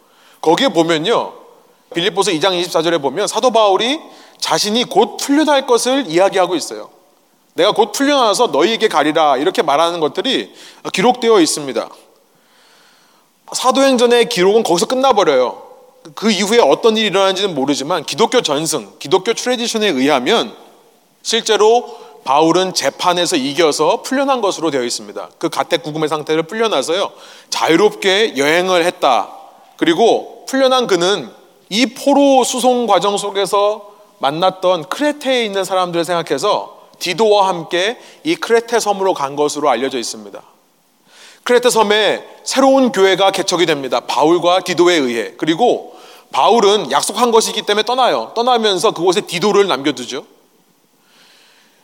거기에 0.42 0.70
보면요. 0.70 1.34
빌립보서 1.94 2.32
2장 2.32 2.60
24절에 2.62 3.02
보면 3.02 3.28
사도 3.28 3.52
바울이 3.52 4.00
자신이 4.40 4.86
곧 4.86 5.18
풀려날 5.18 5.68
것을 5.68 6.06
이야기하고 6.08 6.56
있어요. 6.56 6.90
내가 7.54 7.74
곧 7.74 7.92
풀려나서 7.92 8.48
너희에게 8.48 8.88
가리라 8.88 9.38
이렇게 9.38 9.62
말하는 9.62 10.00
것들이 10.00 10.54
기록되어 10.94 11.40
있습니다. 11.40 11.90
사도행전의 13.54 14.30
기록은 14.30 14.64
거기서 14.64 14.86
끝나버려요. 14.86 15.62
그 16.16 16.32
이후에 16.32 16.60
어떤 16.60 16.98
일이 16.98 17.08
일어나는지는 17.08 17.54
모르지만 17.54 18.06
기독교 18.06 18.42
전승, 18.42 18.94
기독교 18.98 19.34
트레디션에 19.34 19.88
의하면 19.90 20.56
실제로 21.22 22.00
바울은 22.24 22.74
재판에서 22.74 23.36
이겨서 23.36 24.02
풀려난 24.02 24.42
것으로 24.42 24.72
되어 24.72 24.84
있습니다. 24.84 25.30
그 25.38 25.50
가택 25.50 25.84
구금의 25.84 26.08
상태를 26.08 26.44
풀려나서요. 26.44 27.12
자유롭게 27.50 28.38
여행을 28.38 28.86
했다. 28.86 29.41
그리고 29.82 30.46
풀려난 30.48 30.86
그는 30.86 31.28
이 31.70 31.88
포로 31.88 32.44
수송 32.44 32.86
과정 32.86 33.18
속에서 33.18 33.94
만났던 34.20 34.90
크레테에 34.90 35.44
있는 35.44 35.64
사람들을 35.64 36.06
생각해서 36.06 36.82
디도와 37.00 37.48
함께 37.48 37.98
이 38.24 38.36
크레테 38.36 38.80
섬으로 38.80 39.16
간 39.16 39.36
것으로 39.36 39.72
알려져 39.72 39.98
있습니다. 39.98 40.40
크레테 41.46 41.72
섬에 41.72 42.24
새로운 42.44 42.92
교회가 42.92 43.32
개척이 43.32 43.66
됩니다. 43.66 44.02
바울과 44.02 44.60
디도에 44.60 44.94
의해. 44.94 45.34
그리고 45.36 45.96
바울은 46.32 46.92
약속한 46.92 47.32
것이기 47.32 47.64
때문에 47.64 47.82
떠나요. 47.82 48.34
떠나면서 48.36 48.92
그곳에 48.92 49.22
디도를 49.22 49.68
남겨두죠. 49.68 50.28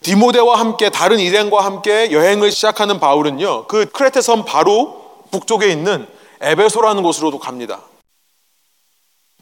디모데와 0.02 0.60
함께 0.60 0.92
다른 0.92 1.18
일행과 1.18 1.66
함께 1.66 2.12
여행을 2.12 2.52
시작하는 2.52 3.00
바울은요. 3.00 3.66
그 3.66 3.88
크레테 3.88 4.22
섬 4.22 4.46
바로 4.46 5.02
북쪽에 5.32 5.72
있는 5.72 6.16
에베소라는 6.42 7.04
곳으로도 7.04 7.40
갑니다. 7.40 7.82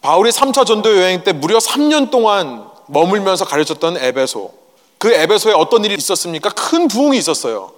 바울이 0.01 0.29
3차 0.29 0.65
전도 0.65 0.97
여행 0.97 1.23
때 1.23 1.33
무려 1.33 1.57
3년 1.57 2.11
동안 2.11 2.69
머물면서 2.87 3.45
가르쳤던 3.45 3.97
에베소. 3.97 4.53
그 4.97 5.11
에베소에 5.11 5.53
어떤 5.53 5.83
일이 5.83 5.95
있었습니까? 5.95 6.49
큰 6.49 6.87
부흥이 6.87 7.17
있었어요. 7.17 7.71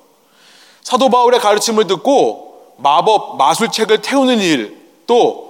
사도 0.81 1.09
바울의 1.09 1.39
가르침을 1.39 1.87
듣고 1.87 2.75
마법, 2.77 3.37
마술책을 3.37 4.01
태우는 4.01 4.39
일, 4.39 4.77
또 5.07 5.47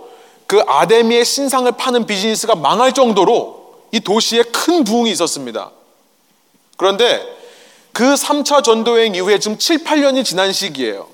그 0.48 0.62
아데미의 0.66 1.26
신상을 1.26 1.70
파는 1.74 2.06
비즈니스가 2.06 2.56
망할 2.56 2.94
정도로 2.94 3.84
이 3.92 4.00
도시에 4.00 4.44
큰 4.44 4.86
부흥이 4.86 5.12
있었습니다. 5.12 5.72
그런데 6.78 7.22
그 7.92 8.14
3차 8.14 8.64
전도여행 8.64 9.14
이후에 9.16 9.40
지금 9.40 9.58
7, 9.58 9.84
8년이 9.84 10.24
지난 10.24 10.54
시기예요. 10.54 11.10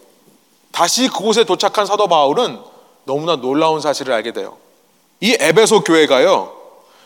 다시 0.73 1.07
그곳에 1.07 1.45
도착한 1.45 1.85
사도 1.85 2.07
바울은 2.07 2.59
너무나 3.05 3.35
놀라운 3.37 3.79
사실을 3.79 4.11
알게 4.11 4.33
돼요. 4.33 4.57
이 5.21 5.37
에베소 5.39 5.81
교회가요, 5.81 6.51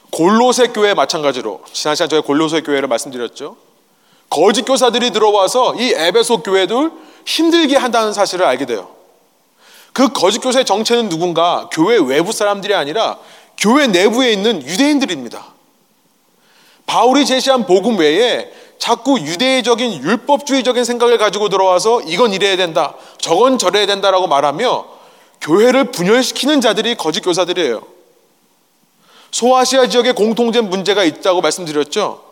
골로새 0.09 0.67
교회 0.67 0.93
마찬가지로 0.93 1.61
지난 1.73 1.93
시간 1.93 2.09
저희 2.09 2.21
골로새 2.21 2.61
교회를 2.61 2.87
말씀드렸죠. 2.87 3.57
거짓 4.29 4.63
교사들이 4.63 5.11
들어와서 5.11 5.75
이 5.75 5.93
에베소 5.93 6.43
교회들 6.43 6.91
힘들게 7.25 7.75
한다는 7.75 8.13
사실을 8.13 8.45
알게 8.45 8.65
돼요. 8.65 8.89
그 9.91 10.13
거짓 10.13 10.39
교사의 10.39 10.63
정체는 10.63 11.09
누군가 11.09 11.69
교회 11.71 11.97
외부 11.97 12.31
사람들이 12.31 12.73
아니라 12.73 13.19
교회 13.57 13.87
내부에 13.87 14.31
있는 14.31 14.63
유대인들입니다. 14.63 15.45
바울이 16.85 17.25
제시한 17.25 17.65
복음 17.65 17.97
외에 17.97 18.49
자꾸 18.79 19.19
유대적인 19.19 20.03
율법주의적인 20.03 20.83
생각을 20.83 21.17
가지고 21.17 21.49
들어와서 21.49 22.01
이건 22.01 22.33
이래야 22.33 22.55
된다, 22.55 22.95
저건 23.17 23.57
저래야 23.57 23.85
된다라고 23.85 24.27
말하며 24.27 24.85
교회를 25.41 25.91
분열시키는 25.91 26.61
자들이 26.61 26.95
거짓 26.95 27.21
교사들이에요. 27.21 27.81
소아시아 29.31 29.87
지역에 29.87 30.13
공통된 30.13 30.69
문제가 30.69 31.03
있다고 31.03 31.41
말씀드렸죠. 31.41 32.23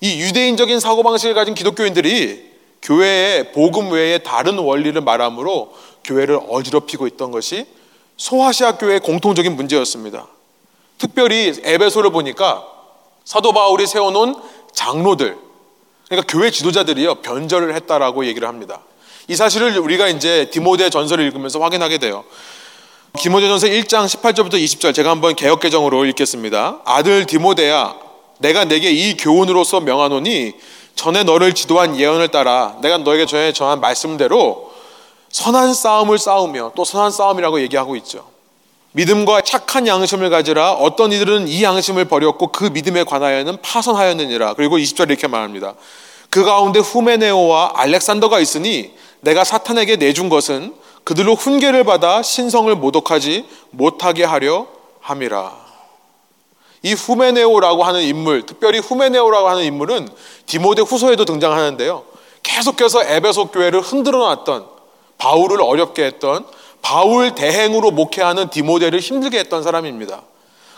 이 0.00 0.20
유대인적인 0.20 0.80
사고방식을 0.80 1.34
가진 1.34 1.54
기독교인들이 1.54 2.52
교회의 2.82 3.52
복음 3.52 3.90
외에 3.92 4.18
다른 4.18 4.58
원리를 4.58 5.00
말함으로 5.00 5.74
교회를 6.04 6.38
어지럽히고 6.48 7.06
있던 7.06 7.30
것이 7.30 7.66
소아시아 8.16 8.76
교회의 8.76 9.00
공통적인 9.00 9.56
문제였습니다. 9.56 10.26
특별히 10.98 11.54
에베소를 11.62 12.10
보니까 12.10 12.64
사도 13.24 13.52
바울이 13.52 13.86
세워놓은 13.86 14.36
장로들, 14.72 15.36
그러니까 16.08 16.32
교회 16.32 16.50
지도자들이요 16.50 17.16
변절을 17.16 17.74
했다라고 17.74 18.26
얘기를 18.26 18.46
합니다. 18.48 18.80
이 19.28 19.36
사실을 19.36 19.78
우리가 19.78 20.08
이제 20.08 20.50
디모데 20.50 20.90
전서를 20.90 21.24
읽으면서 21.24 21.58
확인하게 21.60 21.98
돼요. 21.98 22.24
디모데 23.18 23.48
전서 23.48 23.66
1장 23.68 24.06
18절부터 24.06 24.54
20절 24.54 24.94
제가 24.94 25.10
한번 25.10 25.34
개혁 25.34 25.60
개정으로 25.60 26.04
읽겠습니다. 26.06 26.80
아들 26.84 27.26
디모데야 27.26 27.94
내가 28.38 28.64
내게 28.64 28.90
이 28.90 29.16
교훈으로서 29.16 29.80
명하노니 29.80 30.54
전에 30.96 31.22
너를 31.22 31.54
지도한 31.54 31.98
예언을 31.98 32.28
따라 32.28 32.76
내가 32.82 32.98
너에게 32.98 33.26
전에 33.26 33.52
전한 33.52 33.80
말씀대로 33.80 34.72
선한 35.30 35.74
싸움을 35.74 36.18
싸우며 36.18 36.72
또 36.76 36.84
선한 36.84 37.10
싸움이라고 37.10 37.60
얘기하고 37.62 37.96
있죠. 37.96 38.33
믿음과 38.96 39.40
착한 39.40 39.88
양심을 39.88 40.30
가지라 40.30 40.72
어떤 40.74 41.10
이들은 41.10 41.48
이 41.48 41.64
양심을 41.64 42.04
버렸고 42.04 42.52
그 42.52 42.64
믿음에 42.64 43.02
관하여는 43.02 43.58
파선하였느니라. 43.60 44.54
그리고 44.54 44.78
20절 44.78 45.10
이렇게 45.10 45.26
말합니다. 45.26 45.74
그 46.30 46.44
가운데 46.44 46.78
후메네오와 46.78 47.72
알렉산더가 47.74 48.38
있으니 48.38 48.94
내가 49.20 49.42
사탄에게 49.42 49.96
내준 49.96 50.28
것은 50.28 50.74
그들로 51.02 51.34
훈계를 51.34 51.82
받아 51.82 52.22
신성을 52.22 52.72
모독하지 52.76 53.46
못하게 53.70 54.22
하려 54.22 54.68
함이라. 55.00 55.64
이 56.82 56.92
후메네오라고 56.92 57.82
하는 57.82 58.00
인물, 58.02 58.46
특별히 58.46 58.78
후메네오라고 58.78 59.48
하는 59.48 59.64
인물은 59.64 60.08
디모데 60.46 60.82
후서에도 60.82 61.24
등장하는데요. 61.24 62.04
계속해서 62.44 63.04
에베소 63.04 63.46
교회를 63.46 63.80
흔들어 63.80 64.18
놨던 64.18 64.66
바울을 65.18 65.60
어렵게 65.62 66.04
했던 66.04 66.46
바울 66.84 67.34
대행으로 67.34 67.90
목회하는 67.92 68.50
디모데를 68.50 69.00
힘들게 69.00 69.38
했던 69.38 69.62
사람입니다. 69.62 70.22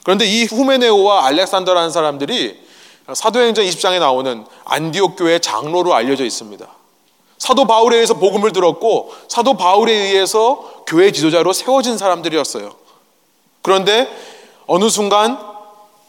그런데 0.04 0.24
이 0.24 0.44
후메네오와 0.44 1.26
알렉산더라는 1.26 1.90
사람들이 1.90 2.64
사도행전 3.12 3.64
20장에 3.64 3.98
나오는 3.98 4.46
안디옥 4.64 5.16
교회 5.16 5.40
장로로 5.40 5.94
알려져 5.94 6.24
있습니다. 6.24 6.64
사도 7.38 7.66
바울에 7.66 7.96
의해서 7.96 8.14
복음을 8.14 8.52
들었고 8.52 9.12
사도 9.28 9.54
바울에 9.54 9.92
의해서 9.92 10.84
교회 10.86 11.10
지도자로 11.10 11.52
세워진 11.52 11.98
사람들이었어요. 11.98 12.72
그런데 13.62 14.08
어느 14.68 14.88
순간 14.88 15.38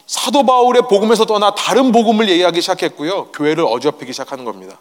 사도 0.06 0.46
바울의 0.46 0.82
복음에서 0.82 1.24
떠나 1.26 1.56
다른 1.56 1.90
복음을 1.90 2.28
얘기하기 2.28 2.60
시작했고요. 2.60 3.32
교회를 3.32 3.64
어지럽히기 3.64 4.12
시작하는 4.12 4.44
겁니다. 4.44 4.78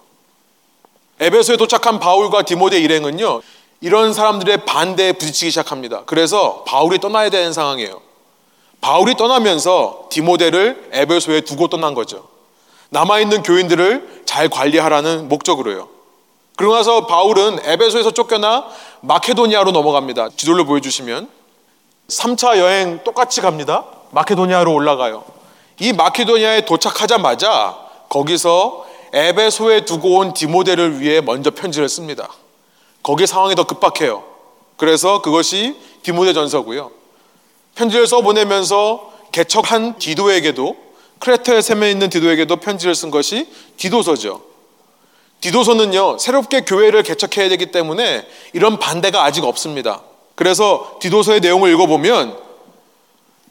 에베소에 1.20 1.58
도착한 1.58 2.00
바울과 2.00 2.44
디모데 2.44 2.80
일행은요. 2.80 3.42
이런 3.80 4.14
사람들의 4.14 4.66
반대에 4.66 5.14
부딪히기 5.14 5.52
시작합니다. 5.52 6.04
그래서 6.06 6.64
바울이 6.66 7.00
떠나야 7.00 7.30
되는 7.30 7.54
상황이에요. 7.54 8.02
바울이 8.82 9.16
떠나면서 9.16 10.08
디모데를 10.10 10.90
에베소에 10.92 11.42
두고 11.42 11.68
떠난 11.68 11.94
거죠. 11.94 12.28
남아있는 12.90 13.44
교인들을 13.44 14.24
잘 14.26 14.50
관리하라는 14.50 15.30
목적으로요. 15.30 15.90
그러고 16.56 16.76
나서 16.76 17.06
바울은 17.06 17.60
에베소에서 17.64 18.12
쫓겨나 18.12 18.66
마케도니아로 19.02 19.72
넘어갑니다. 19.72 20.30
지도를 20.36 20.66
보여주시면 20.66 21.30
3차 22.08 22.58
여행 22.58 23.04
똑같이 23.04 23.42
갑니다. 23.42 23.86
마케도니아로 24.12 24.74
올라가요. 24.74 25.24
이 25.80 25.94
마케도니아에 25.94 26.66
도착하자마자 26.66 27.78
거기서 28.10 28.86
에베소에 29.14 29.86
두고 29.86 30.18
온 30.18 30.34
디모데를 30.34 31.00
위해 31.00 31.22
먼저 31.22 31.52
편지를 31.52 31.90
씁니다. 31.90 32.30
거기 33.04 33.26
상황이 33.28 33.56
더 33.56 33.66
급박해요. 33.66 34.24
그래서 34.76 35.22
그것이 35.22 35.76
디모데 36.04 36.34
전서고요. 36.34 36.92
편지를 37.76 38.08
써보내면서 38.08 39.14
개척한 39.32 39.98
디도에게도 40.00 40.76
크레터에 41.20 41.62
세에 41.62 41.92
있는 41.92 42.10
디도에게도 42.10 42.58
편지를 42.58 42.96
쓴 42.96 43.12
것이 43.12 43.48
디도서죠. 43.78 44.42
디도서는요, 45.42 46.18
새롭게 46.18 46.62
교회를 46.62 47.04
개척해야 47.04 47.50
되기 47.50 47.68
때문에 47.68 48.28
이런 48.54 48.80
반대가 48.80 49.24
아직 49.24 49.44
없습니다. 49.44 50.02
그래서 50.36 50.98
디도서의 51.00 51.40
내용을 51.42 51.72
읽어보면 51.74 52.38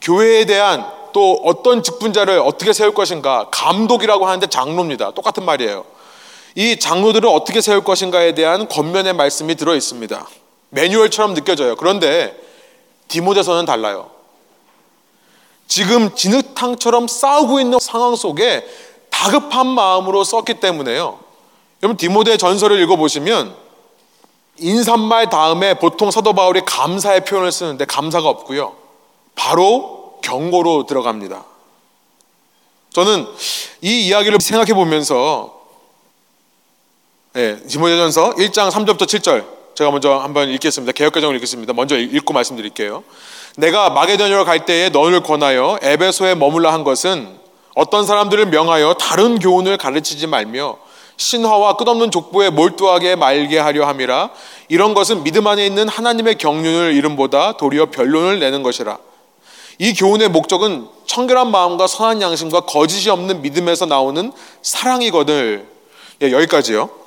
교회에 0.01 0.45
대한 0.45 0.85
또 1.13 1.41
어떤 1.43 1.83
직분자를 1.83 2.39
어떻게 2.39 2.73
세울 2.73 2.93
것인가 2.93 3.47
감독이라고 3.51 4.25
하는데 4.25 4.45
장로입니다. 4.47 5.11
똑같은 5.11 5.45
말이에요. 5.45 5.85
이 6.57 6.79
장로들을 6.79 7.29
어떻게 7.29 7.61
세울 7.61 7.83
것인가에 7.83 8.33
대한 8.33 8.67
겉면의 8.67 9.13
말씀이 9.13 9.53
들어 9.53 9.75
있습니다. 9.75 10.27
매뉴얼처럼 10.69 11.35
느껴져요. 11.35 11.75
그런데 11.75 12.35
디모데서는 13.09 13.65
달라요. 13.65 14.09
지금 15.67 16.15
진흙탕처럼 16.15 17.07
싸우고 17.07 17.59
있는 17.59 17.77
상황 17.79 18.15
속에 18.15 18.65
다급한 19.11 19.67
마음으로 19.67 20.23
썼기 20.23 20.55
때문에요. 20.55 21.19
여러분 21.83 21.95
디모데 21.95 22.37
전설을 22.37 22.81
읽어보시면 22.81 23.55
인사말 24.57 25.29
다음에 25.29 25.75
보통 25.75 26.09
사도 26.09 26.33
바울이 26.33 26.61
감사의 26.65 27.23
표현을 27.25 27.51
쓰는데 27.51 27.85
감사가 27.85 28.27
없고요. 28.29 28.75
바로 29.35 30.17
경고로 30.23 30.87
들어갑니다. 30.87 31.45
저는 32.93 33.27
이 33.83 34.07
이야기를 34.07 34.39
생각해 34.41 34.73
보면서 34.73 35.56
네, 37.37 37.55
디모데전서 37.67 38.33
1장 38.33 38.71
3절부터 38.71 39.03
7절 39.03 39.45
제가 39.75 39.91
먼저 39.91 40.17
한번 40.17 40.49
읽겠습니다. 40.49 40.91
개혁개정을 40.91 41.35
읽겠습니다. 41.35 41.71
먼저 41.73 41.95
읽고 41.95 42.33
말씀드릴게요. 42.33 43.03
내가 43.57 43.91
마게도니아로 43.91 44.43
갈 44.43 44.65
때에 44.65 44.89
너를 44.89 45.21
권하여 45.21 45.77
에베소에 45.83 46.33
머물라 46.33 46.73
한 46.73 46.83
것은 46.83 47.37
어떤 47.75 48.07
사람들을 48.07 48.47
명하여 48.47 48.95
다른 48.95 49.37
교훈을 49.37 49.77
가르치지 49.77 50.25
말며 50.25 50.77
신화와 51.17 51.77
끝없는 51.77 52.09
족보에 52.09 52.49
몰두하게 52.49 53.15
말게 53.15 53.59
하려 53.59 53.85
함이라 53.85 54.31
이런 54.67 54.95
것은 54.95 55.23
믿음 55.23 55.45
안에 55.45 55.63
있는 55.63 55.87
하나님의 55.87 56.39
경륜을 56.39 56.95
이름보다 56.95 57.57
도리어 57.57 57.91
변론을 57.91 58.39
내는 58.39 58.63
것이라 58.63 58.97
이 59.77 59.93
교훈의 59.93 60.29
목적은 60.29 60.87
청결한 61.05 61.51
마음과 61.51 61.85
선한 61.85 62.19
양심과 62.19 62.61
거짓이 62.61 63.11
없는 63.11 63.43
믿음에서 63.43 63.85
나오는 63.85 64.31
사랑이거늘 64.63 65.67
예, 66.23 66.31
여기까지요 66.31 67.05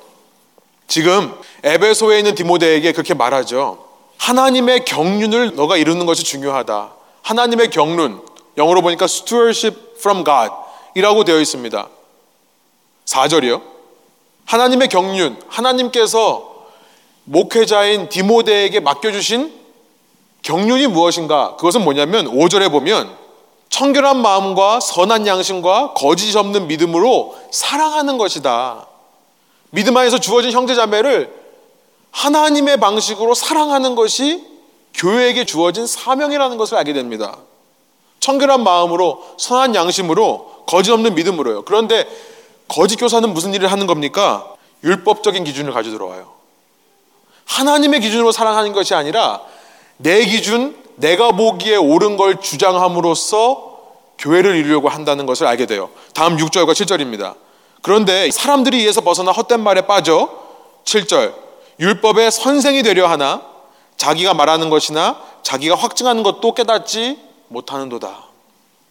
지금 0.91 1.33
에베소에 1.63 2.17
있는 2.17 2.35
디모데에게 2.35 2.91
그렇게 2.91 3.13
말하죠 3.13 3.87
하나님의 4.17 4.83
경륜을 4.83 5.55
너가 5.55 5.77
이루는 5.77 6.05
것이 6.05 6.25
중요하다 6.25 6.91
하나님의 7.21 7.69
경륜 7.69 8.21
영어로 8.57 8.81
보니까 8.81 9.05
stewardship 9.05 9.95
from 9.97 10.25
God 10.25 10.51
이라고 10.95 11.23
되어 11.23 11.39
있습니다 11.39 11.87
4절이요 13.05 13.61
하나님의 14.43 14.89
경륜, 14.89 15.41
하나님께서 15.47 16.65
목회자인 17.23 18.09
디모데에게 18.09 18.81
맡겨주신 18.81 19.61
경륜이 20.41 20.87
무엇인가? 20.87 21.55
그것은 21.55 21.85
뭐냐면 21.85 22.25
5절에 22.25 22.69
보면 22.69 23.15
청결한 23.69 24.21
마음과 24.21 24.81
선한 24.81 25.25
양심과 25.25 25.93
거짓 25.93 26.35
없는 26.35 26.67
믿음으로 26.67 27.37
사랑하는 27.49 28.17
것이다. 28.17 28.90
믿음 29.71 29.97
안에서 29.97 30.19
주어진 30.19 30.51
형제자매를 30.51 31.33
하나님의 32.11 32.77
방식으로 32.77 33.33
사랑하는 33.33 33.95
것이 33.95 34.45
교회에게 34.93 35.45
주어진 35.45 35.87
사명이라는 35.87 36.57
것을 36.57 36.77
알게 36.77 36.93
됩니다. 36.93 37.37
청결한 38.19 38.63
마음으로 38.63 39.23
선한 39.37 39.73
양심으로 39.73 40.65
거짓 40.67 40.91
없는 40.91 41.15
믿음으로요. 41.15 41.63
그런데 41.63 42.07
거짓 42.67 42.97
교사는 42.97 43.33
무슨 43.33 43.53
일을 43.53 43.71
하는 43.71 43.87
겁니까? 43.87 44.53
율법적인 44.83 45.43
기준을 45.43 45.73
가지고 45.73 45.97
들어와요. 45.97 46.31
하나님의 47.45 48.01
기준으로 48.01 48.31
사랑하는 48.31 48.73
것이 48.73 48.93
아니라 48.93 49.41
내 49.97 50.25
기준, 50.25 50.75
내가 50.95 51.31
보기에 51.31 51.75
옳은 51.75 52.17
걸 52.17 52.39
주장함으로써 52.39 53.71
교회를 54.17 54.55
이루려고 54.55 54.89
한다는 54.89 55.25
것을 55.25 55.47
알게 55.47 55.65
돼요. 55.65 55.89
다음 56.13 56.37
6절과 56.37 56.71
7절입니다. 56.71 57.35
그런데 57.81 58.29
사람들이 58.31 58.83
이에서 58.83 59.01
벗어나 59.01 59.31
헛된 59.31 59.61
말에 59.61 59.81
빠져 59.87 60.29
7절 60.85 61.33
율법의 61.79 62.31
선생이 62.31 62.83
되려 62.83 63.07
하나 63.07 63.41
자기가 63.97 64.33
말하는 64.33 64.69
것이나 64.69 65.21
자기가 65.43 65.75
확증하는 65.75 66.23
것도 66.23 66.53
깨닫지 66.53 67.19
못하는도다. 67.47 68.23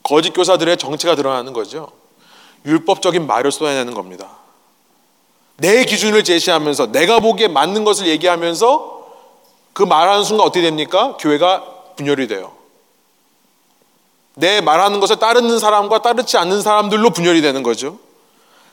거짓 0.03 0.33
교사들의 0.33 0.77
정체가 0.77 1.15
드러나는 1.15 1.53
거죠. 1.53 1.91
율법적인 2.67 3.27
말을 3.27 3.53
쏟아내는 3.53 3.95
겁니다. 3.95 4.29
내 5.57 5.85
기준을 5.85 6.25
제시하면서 6.25 6.93
내가 6.93 7.21
보기에 7.21 7.49
맞는 7.49 7.85
것을 7.85 8.07
얘기하면서 8.07 9.01
그 9.73 9.83
말하는 9.83 10.25
순간 10.25 10.47
어떻게 10.47 10.63
됩니까? 10.63 11.17
교회가 11.19 11.65
분열이 11.97 12.29
돼요. 12.29 12.53
내 14.35 14.61
말하는 14.61 15.01
것을 15.01 15.17
따르는 15.17 15.59
사람과 15.59 16.03
따르지 16.03 16.39
않는 16.39 16.63
사람들로 16.63 17.11
분열이 17.11 17.43
되는 17.43 17.63
거죠. 17.63 17.99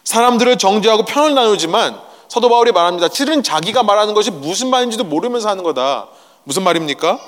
사람들을 0.08 0.58
정죄하고 0.58 1.04
편을 1.04 1.34
나누지만 1.34 2.00
사도 2.30 2.48
바울이 2.48 2.72
말합니다. 2.72 3.10
실은 3.12 3.44
자기가 3.44 3.84
말하는 3.84 4.14
것이 4.14 4.32
무슨 4.32 4.70
말인지도 4.70 5.04
모르면서 5.04 5.50
하는 5.50 5.66
거다. 5.66 6.08
무슨 6.46 6.64
말입니까? 6.64 7.20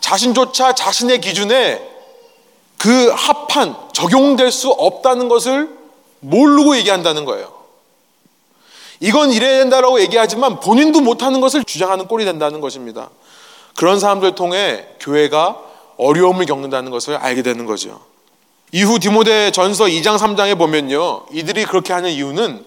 자신조차 0.00 0.74
자신의 0.74 1.22
기준에 1.22 1.80
그 2.76 3.08
합한 3.08 3.74
적용될 3.94 4.52
수 4.52 4.70
없다는 4.70 5.30
것을 5.30 5.70
모르고 6.20 6.76
얘기한다는 6.76 7.24
거예요. 7.24 7.54
이건 9.00 9.32
이래야 9.32 9.60
된다라고 9.60 9.98
얘기하지만 10.02 10.60
본인도 10.60 11.00
못하는 11.00 11.40
것을 11.40 11.64
주장하는 11.64 12.06
꼴이 12.06 12.26
된다는 12.26 12.60
것입니다. 12.60 13.08
그런 13.76 13.98
사람들 13.98 14.34
통해 14.34 14.86
교회가 15.00 15.58
어려움을 15.96 16.44
겪는다는 16.44 16.90
것을 16.90 17.16
알게 17.16 17.40
되는 17.40 17.64
거죠. 17.64 17.98
이후 18.76 18.98
디모데 18.98 19.52
전서 19.52 19.84
2장 19.84 20.18
3장에 20.18 20.58
보면요. 20.58 21.24
이들이 21.32 21.64
그렇게 21.64 21.94
하는 21.94 22.10
이유는 22.10 22.62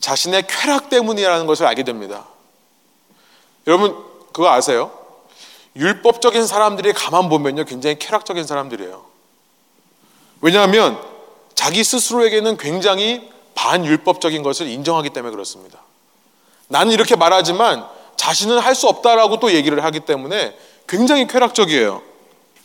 자신의 0.00 0.48
쾌락 0.48 0.90
때문이라는 0.90 1.46
것을 1.46 1.66
알게 1.66 1.84
됩니다. 1.84 2.26
여러분, 3.68 3.96
그거 4.32 4.50
아세요? 4.50 4.90
율법적인 5.76 6.48
사람들이 6.48 6.92
가만 6.92 7.28
보면요. 7.28 7.64
굉장히 7.64 7.96
쾌락적인 7.96 8.44
사람들이에요. 8.44 9.04
왜냐하면 10.40 11.00
자기 11.54 11.84
스스로에게는 11.84 12.56
굉장히 12.56 13.30
반율법적인 13.54 14.42
것을 14.42 14.66
인정하기 14.66 15.10
때문에 15.10 15.30
그렇습니다. 15.30 15.78
나는 16.66 16.90
이렇게 16.90 17.14
말하지만 17.14 17.86
자신은 18.16 18.58
할 18.58 18.74
수 18.74 18.88
없다라고 18.88 19.38
또 19.38 19.52
얘기를 19.52 19.84
하기 19.84 20.00
때문에 20.00 20.58
굉장히 20.88 21.28
쾌락적이에요. 21.28 22.02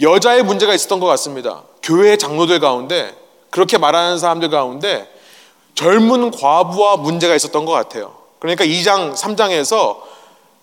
여자의 0.01 0.43
문제가 0.43 0.73
있었던 0.73 0.99
것 0.99 1.07
같습니다. 1.07 1.63
교회 1.81 2.17
장로들 2.17 2.59
가운데 2.59 3.15
그렇게 3.49 3.77
말하는 3.77 4.19
사람들 4.19 4.49
가운데 4.49 5.09
젊은 5.75 6.31
과부와 6.31 6.97
문제가 6.97 7.35
있었던 7.35 7.65
것 7.65 7.71
같아요. 7.71 8.15
그러니까 8.39 8.65
2장, 8.65 9.15
3장에서 9.15 9.97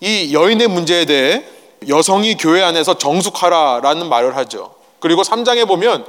이 0.01 0.33
여인의 0.33 0.67
문제에 0.67 1.05
대해 1.05 1.43
여성이 1.87 2.35
교회 2.35 2.61
안에서 2.61 2.97
정숙하라라는 2.97 4.07
말을 4.09 4.35
하죠. 4.37 4.73
그리고 4.99 5.21
3장에 5.21 5.67
보면 5.67 6.05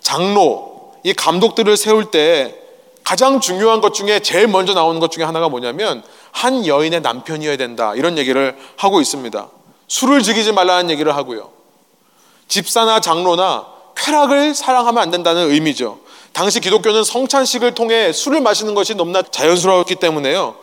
장로, 0.00 0.92
이 1.02 1.12
감독들을 1.12 1.76
세울 1.76 2.10
때 2.10 2.54
가장 3.04 3.40
중요한 3.40 3.80
것 3.80 3.94
중에 3.94 4.20
제일 4.20 4.48
먼저 4.48 4.74
나오는 4.74 5.00
것 5.00 5.10
중에 5.10 5.24
하나가 5.24 5.48
뭐냐면 5.48 6.02
한 6.30 6.66
여인의 6.66 7.00
남편이어야 7.00 7.56
된다. 7.56 7.94
이런 7.94 8.18
얘기를 8.18 8.56
하고 8.76 9.00
있습니다. 9.00 9.48
술을 9.88 10.22
즐기지 10.22 10.52
말라는 10.52 10.90
얘기를 10.90 11.16
하고요. 11.16 11.57
집사나 12.48 13.00
장로나 13.00 13.66
쾌락을 13.94 14.54
사랑하면 14.54 15.02
안 15.02 15.10
된다는 15.10 15.50
의미죠. 15.50 16.00
당시 16.32 16.60
기독교는 16.60 17.04
성찬식을 17.04 17.74
통해 17.74 18.12
술을 18.12 18.40
마시는 18.40 18.74
것이 18.74 18.94
너무나 18.94 19.22
자연스러웠기 19.22 19.96
때문에요. 19.96 20.56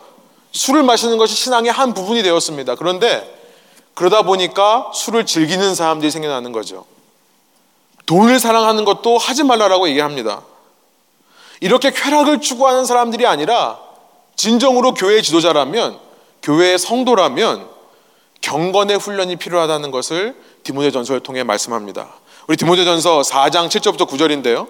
술을 0.52 0.82
마시는 0.82 1.18
것이 1.18 1.34
신앙의 1.34 1.70
한 1.70 1.94
부분이 1.94 2.22
되었습니다. 2.22 2.76
그런데 2.76 3.34
그러다 3.94 4.22
보니까 4.22 4.90
술을 4.94 5.26
즐기는 5.26 5.74
사람들이 5.74 6.10
생겨나는 6.10 6.52
거죠. 6.52 6.86
돈을 8.06 8.38
사랑하는 8.38 8.84
것도 8.84 9.18
하지 9.18 9.42
말라라고 9.42 9.88
얘기합니다. 9.88 10.42
이렇게 11.60 11.90
쾌락을 11.90 12.40
추구하는 12.40 12.84
사람들이 12.84 13.26
아니라 13.26 13.78
진정으로 14.36 14.94
교회 14.94 15.22
지도자라면 15.22 15.98
교회의 16.42 16.78
성도라면 16.78 17.75
경건의 18.40 18.98
훈련이 18.98 19.36
필요하다는 19.36 19.90
것을 19.90 20.36
디모데전서를 20.62 21.20
통해 21.20 21.42
말씀합니다. 21.42 22.08
우리 22.46 22.56
디모데전서 22.56 23.22
4장 23.22 23.68
7절부터 23.68 24.08
9절인데요. 24.08 24.68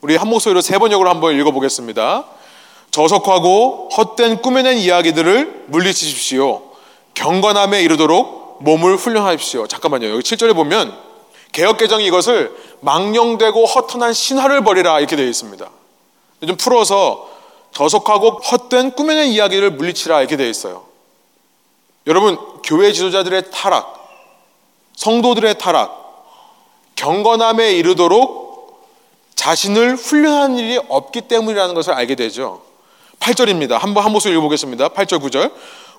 우리 0.00 0.16
한 0.16 0.28
목소리로 0.28 0.60
세 0.60 0.78
번역으로 0.78 1.08
한번 1.08 1.38
읽어보겠습니다. 1.38 2.26
저속하고 2.90 3.88
헛된 3.96 4.42
꾸며낸 4.42 4.76
이야기들을 4.76 5.64
물리치십시오. 5.66 6.62
경건함에 7.14 7.80
이르도록 7.82 8.58
몸을 8.60 8.96
훈련하십시오. 8.96 9.66
잠깐만요. 9.66 10.10
여기 10.10 10.22
7절에 10.22 10.54
보면 10.54 10.94
개혁개정이 11.52 12.04
이것을 12.06 12.54
망령되고 12.80 13.64
허탄한 13.64 14.12
신화를 14.12 14.62
버리라 14.62 14.98
이렇게 14.98 15.16
되어 15.16 15.26
있습니다. 15.26 15.68
좀 16.46 16.56
풀어서 16.56 17.30
저속하고 17.72 18.40
헛된 18.40 18.92
꾸며낸 18.92 19.28
이야기를 19.28 19.70
물리치라 19.72 20.20
이렇게 20.20 20.36
되어 20.36 20.48
있어요. 20.48 20.84
여러분, 22.06 22.36
교회 22.62 22.92
지도자들의 22.92 23.50
타락, 23.50 24.08
성도들의 24.96 25.58
타락, 25.58 26.04
경건함에 26.96 27.72
이르도록 27.72 28.84
자신을 29.34 29.96
훈련하는 29.96 30.58
일이 30.58 30.80
없기 30.88 31.22
때문이라는 31.22 31.74
것을 31.74 31.92
알게 31.94 32.14
되죠. 32.14 32.62
8절입니다. 33.20 33.78
한번 33.78 34.04
한 34.04 34.12
목소리 34.12 34.34
읽어보겠습니다. 34.34 34.90
8절, 34.90 35.20
9절. 35.22 35.52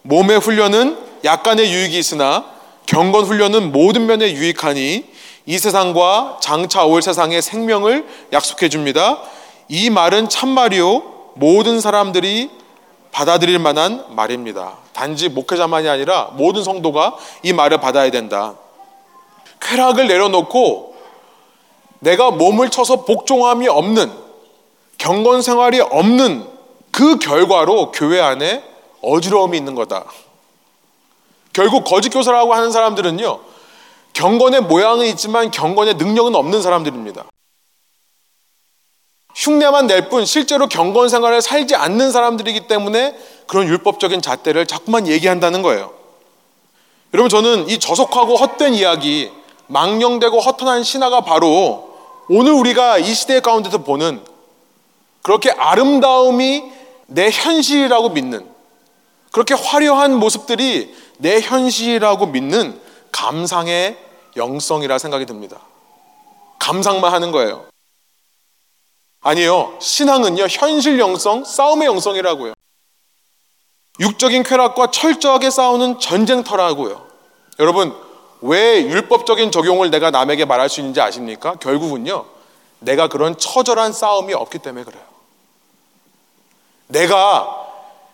몸의 0.03 0.39
훈련은 0.39 0.97
약간의 1.23 1.71
유익이 1.71 1.97
있으나 1.97 2.45
경건 2.85 3.25
훈련은 3.25 3.71
모든 3.71 4.05
면에 4.05 4.31
유익하니 4.31 5.05
이 5.47 5.57
세상과 5.57 6.37
장차 6.41 6.85
올 6.85 7.01
세상의 7.01 7.41
생명을 7.41 8.05
약속해 8.31 8.69
줍니다. 8.69 9.21
이 9.67 9.89
말은 9.89 10.29
참말이요. 10.29 11.31
모든 11.35 11.79
사람들이 11.79 12.49
받아들일 13.15 13.59
만한 13.59 14.03
말입니다. 14.09 14.73
단지 14.91 15.29
목회자만이 15.29 15.87
아니라 15.87 16.31
모든 16.33 16.65
성도가 16.65 17.15
이 17.43 17.53
말을 17.53 17.79
받아야 17.79 18.11
된다. 18.11 18.55
쾌락을 19.61 20.09
내려놓고 20.09 20.97
내가 21.99 22.31
몸을 22.31 22.69
쳐서 22.71 23.05
복종함이 23.05 23.69
없는 23.69 24.11
경건 24.97 25.41
생활이 25.41 25.79
없는 25.79 26.45
그 26.91 27.17
결과로 27.17 27.93
교회 27.93 28.19
안에 28.19 28.61
어지러움이 29.01 29.57
있는 29.57 29.75
거다. 29.75 30.03
결국 31.53 31.85
거짓 31.85 32.09
교사라고 32.09 32.53
하는 32.53 32.69
사람들은요, 32.69 33.39
경건의 34.11 34.61
모양은 34.63 35.05
있지만 35.05 35.51
경건의 35.51 35.93
능력은 35.93 36.35
없는 36.35 36.61
사람들입니다. 36.61 37.23
흉내만 39.35 39.87
낼 39.87 40.09
뿐 40.09 40.25
실제로 40.25 40.67
경건 40.67 41.09
생활을 41.09 41.41
살지 41.41 41.75
않는 41.75 42.11
사람들이기 42.11 42.67
때문에 42.67 43.15
그런 43.47 43.67
율법적인 43.67 44.21
잣대를 44.21 44.65
자꾸만 44.65 45.07
얘기한다는 45.07 45.61
거예요. 45.61 45.93
여러분 47.13 47.29
저는 47.29 47.69
이 47.69 47.77
저속하고 47.77 48.35
헛된 48.37 48.73
이야기, 48.73 49.31
망령되고 49.67 50.39
허탄한 50.39 50.83
신화가 50.83 51.21
바로 51.21 51.95
오늘 52.29 52.53
우리가 52.53 52.97
이 52.97 53.13
시대 53.13 53.39
가운데서 53.41 53.79
보는 53.79 54.21
그렇게 55.21 55.51
아름다움이 55.51 56.63
내 57.07 57.29
현실이라고 57.29 58.09
믿는 58.09 58.47
그렇게 59.31 59.53
화려한 59.53 60.15
모습들이 60.15 60.95
내 61.17 61.41
현실이라고 61.41 62.27
믿는 62.27 62.79
감상의 63.11 63.97
영성이라 64.37 64.97
생각이 64.97 65.25
듭니다. 65.25 65.59
감상만 66.59 67.13
하는 67.13 67.31
거예요. 67.31 67.65
아니요. 69.25 69.75
신앙은요, 69.79 70.45
현실 70.47 70.99
영성, 70.99 71.43
싸움의 71.43 71.87
영성이라고요. 71.87 72.53
육적인 73.99 74.43
쾌락과 74.43 74.91
철저하게 74.91 75.49
싸우는 75.49 75.99
전쟁터라고요. 75.99 77.03
여러분, 77.57 77.95
왜 78.41 78.83
율법적인 78.83 79.51
적용을 79.51 79.89
내가 79.89 80.11
남에게 80.11 80.45
말할 80.45 80.69
수 80.69 80.79
있는지 80.79 81.01
아십니까? 81.01 81.55
결국은요, 81.55 82.23
내가 82.77 83.07
그런 83.07 83.35
처절한 83.35 83.93
싸움이 83.93 84.35
없기 84.35 84.59
때문에 84.59 84.85
그래요. 84.85 85.01
내가 86.85 87.65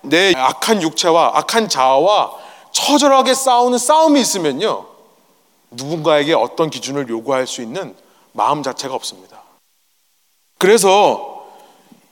내 0.03 0.31
악한 0.33 0.81
육체와 0.81 1.31
악한 1.33 1.67
자아와 1.67 2.31
처절하게 2.71 3.33
싸우는 3.33 3.77
싸움이 3.77 4.21
있으면요, 4.21 4.85
누군가에게 5.71 6.33
어떤 6.35 6.69
기준을 6.69 7.09
요구할 7.09 7.47
수 7.47 7.61
있는 7.61 7.97
마음 8.31 8.63
자체가 8.63 8.95
없습니다. 8.95 9.40
그래서 10.61 11.47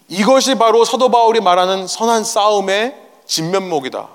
이것이 0.07 0.55
바로 0.55 0.83
사도 0.83 1.09
바울이 1.09 1.39
말하는 1.39 1.85
선한 1.85 2.23
싸움의 2.23 2.95
진면목이다. 3.27 4.07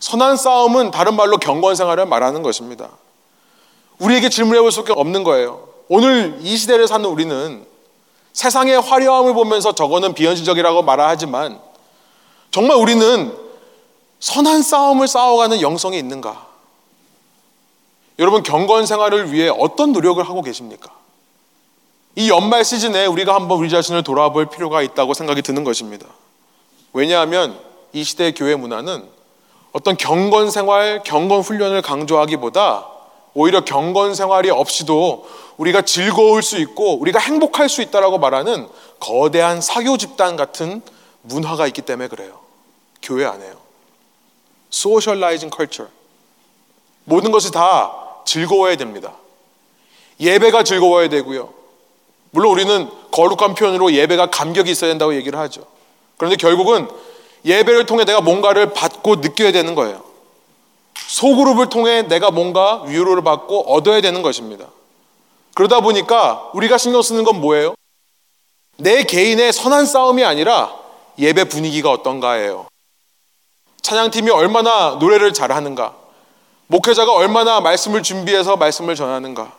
선한 0.00 0.36
싸움은 0.36 0.90
다른 0.90 1.14
말로 1.14 1.36
경건 1.36 1.76
생활을 1.76 2.04
말하는 2.06 2.42
것입니다. 2.42 2.88
우리에게 4.00 4.28
질문해 4.28 4.60
볼 4.60 4.72
수밖에 4.72 4.92
없는 4.92 5.22
거예요. 5.22 5.68
오늘 5.88 6.38
이 6.40 6.56
시대를 6.56 6.88
사는 6.88 7.08
우리는 7.08 7.64
세상의 8.32 8.80
화려함을 8.80 9.34
보면서 9.34 9.72
저거는 9.72 10.14
비현실적이라고 10.14 10.82
말하지만 10.82 11.60
정말 12.50 12.76
우리는 12.76 13.32
선한 14.18 14.62
싸움을 14.62 15.06
싸워가는 15.06 15.60
영성이 15.60 15.96
있는가? 15.98 16.44
여러분 18.18 18.42
경건 18.42 18.86
생활을 18.86 19.32
위해 19.32 19.48
어떤 19.48 19.92
노력을 19.92 20.20
하고 20.28 20.42
계십니까? 20.42 20.97
이 22.16 22.30
연말 22.30 22.64
시즌에 22.64 23.06
우리가 23.06 23.34
한번 23.34 23.58
우리 23.58 23.70
자신을 23.70 24.02
돌아볼 24.02 24.46
필요가 24.46 24.82
있다고 24.82 25.14
생각이 25.14 25.42
드는 25.42 25.64
것입니다. 25.64 26.06
왜냐하면 26.92 27.58
이 27.92 28.02
시대의 28.04 28.34
교회 28.34 28.56
문화는 28.56 29.08
어떤 29.72 29.96
경건 29.96 30.50
생활, 30.50 31.02
경건 31.04 31.40
훈련을 31.40 31.82
강조하기보다 31.82 32.86
오히려 33.34 33.64
경건 33.64 34.14
생활이 34.14 34.50
없이도 34.50 35.28
우리가 35.58 35.82
즐거울 35.82 36.42
수 36.42 36.58
있고 36.58 36.98
우리가 36.98 37.18
행복할 37.20 37.68
수 37.68 37.82
있다라고 37.82 38.18
말하는 38.18 38.68
거대한 38.98 39.60
사교 39.60 39.96
집단 39.96 40.36
같은 40.36 40.82
문화가 41.22 41.66
있기 41.66 41.82
때문에 41.82 42.08
그래요. 42.08 42.40
교회 43.02 43.24
안에요. 43.26 43.54
Socializing 44.70 45.50
culture. 45.50 45.86
모든 47.04 47.30
것이 47.30 47.52
다 47.52 47.92
즐거워야 48.24 48.76
됩니다. 48.76 49.14
예배가 50.20 50.64
즐거워야 50.64 51.08
되고요. 51.08 51.57
물론 52.30 52.52
우리는 52.52 52.90
거룩한 53.10 53.54
표현으로 53.54 53.92
예배가 53.92 54.30
감격이 54.30 54.70
있어야 54.70 54.90
된다고 54.90 55.14
얘기를 55.14 55.38
하죠. 55.38 55.62
그런데 56.16 56.36
결국은 56.36 56.88
예배를 57.44 57.86
통해 57.86 58.04
내가 58.04 58.20
뭔가를 58.20 58.72
받고 58.72 59.16
느껴야 59.16 59.52
되는 59.52 59.74
거예요. 59.74 60.02
소그룹을 60.94 61.68
통해 61.68 62.02
내가 62.02 62.30
뭔가 62.30 62.82
위로를 62.82 63.22
받고 63.22 63.72
얻어야 63.72 64.00
되는 64.00 64.22
것입니다. 64.22 64.66
그러다 65.54 65.80
보니까 65.80 66.50
우리가 66.54 66.78
신경 66.78 67.02
쓰는 67.02 67.24
건 67.24 67.40
뭐예요? 67.40 67.74
내 68.76 69.02
개인의 69.02 69.52
선한 69.52 69.86
싸움이 69.86 70.24
아니라 70.24 70.72
예배 71.18 71.44
분위기가 71.44 71.90
어떤가예요. 71.90 72.66
찬양팀이 73.82 74.30
얼마나 74.30 74.96
노래를 75.00 75.32
잘하는가, 75.32 75.96
목회자가 76.66 77.12
얼마나 77.12 77.60
말씀을 77.60 78.02
준비해서 78.02 78.56
말씀을 78.56 78.94
전하는가, 78.94 79.56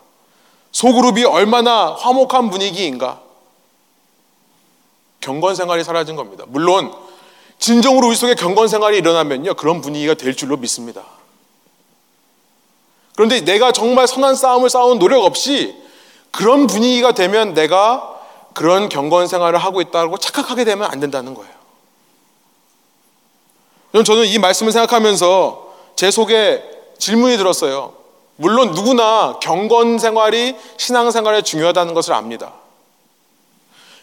소그룹이 0.72 1.24
얼마나 1.26 1.94
화목한 1.94 2.50
분위기인가? 2.50 3.22
경건 5.20 5.56
생활이 5.56 5.84
사라진 5.84 6.16
겁니다. 6.16 6.46
물론 6.48 6.94
진정으로 7.58 8.08
우리 8.08 8.16
속에 8.16 8.36
경건 8.36 8.68
생활이 8.68 8.98
일어나면요 8.98 9.54
그런 9.56 9.82
분위기가 9.82 10.14
될 10.14 10.36
줄로 10.36 10.58
믿습니다. 10.58 11.04
그런데 13.16 13.42
내가 13.42 13.74
정말 13.74 14.08
선한 14.08 14.36
싸움을 14.36 14.70
싸운 14.70 14.98
노력 14.98 15.26
없이 15.26 15.76
그런 16.32 16.68
분위기가 16.68 17.12
되면 17.12 17.54
내가 17.54 18.18
그런 18.54 18.88
경건 18.88 19.28
생활을 19.28 19.60
하고 19.60 19.82
있다고 19.82 20.18
착각하게 20.18 20.64
되면 20.64 20.90
안 20.90 21.00
된다는 21.00 21.34
거예요. 21.34 21.52
저는 24.06 24.26
이 24.26 24.38
말씀을 24.38 24.72
생각하면서 24.72 25.74
제 25.96 26.12
속에 26.12 26.64
질문이 26.98 27.38
들었어요. 27.38 27.99
물론 28.40 28.72
누구나 28.72 29.38
경건 29.42 30.00
생활이 30.00 30.56
신앙 30.78 31.12
생활에 31.12 31.42
중요하다는 31.42 31.94
것을 31.94 32.14
압니다. 32.14 32.54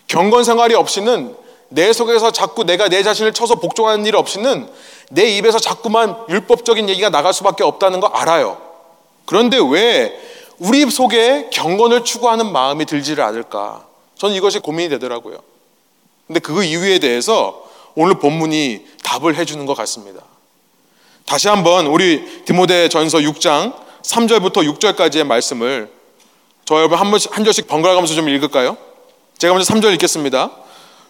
경건 0.08 0.44
생활이 0.44 0.74
없이는 0.74 1.34
내 1.70 1.90
속에서 1.94 2.30
자꾸 2.30 2.64
내가 2.64 2.90
내 2.90 3.02
자신을 3.02 3.32
쳐서 3.32 3.54
복종하는 3.54 4.04
일 4.04 4.14
없이는 4.14 4.68
내 5.08 5.24
입에서 5.38 5.58
자꾸만 5.58 6.16
율법적인 6.28 6.86
얘기가 6.90 7.08
나갈 7.08 7.32
수밖에 7.32 7.64
없다는 7.64 8.00
거 8.00 8.08
알아요. 8.08 8.60
그런데 9.24 9.58
왜 9.58 10.14
우리 10.58 10.84
속에 10.90 11.48
경건을 11.50 12.04
추구하는 12.04 12.52
마음이 12.52 12.84
들지를 12.84 13.24
않을까? 13.24 13.86
저는 14.18 14.34
이것이 14.34 14.58
고민이 14.58 14.90
되더라고요. 14.90 15.38
근데 16.26 16.40
그 16.40 16.62
이유에 16.62 16.98
대해서 16.98 17.64
오늘 17.94 18.18
본문이 18.18 18.84
답을 19.02 19.36
해주는 19.36 19.64
것 19.64 19.74
같습니다. 19.78 20.20
다시 21.24 21.48
한번 21.48 21.86
우리 21.86 22.44
디모데 22.44 22.90
전서 22.90 23.18
6장 23.18 23.85
3절부터 24.06 24.78
6절까지의 24.78 25.24
말씀을 25.24 25.90
저 26.64 26.76
여러분 26.76 26.98
한, 26.98 27.10
번씩, 27.10 27.36
한 27.36 27.44
절씩 27.44 27.66
번갈아 27.68 27.94
가면서 27.94 28.14
좀 28.14 28.28
읽을까요? 28.28 28.76
제가 29.38 29.52
먼저 29.54 29.72
3절 29.72 29.92
읽겠습니다. 29.94 30.50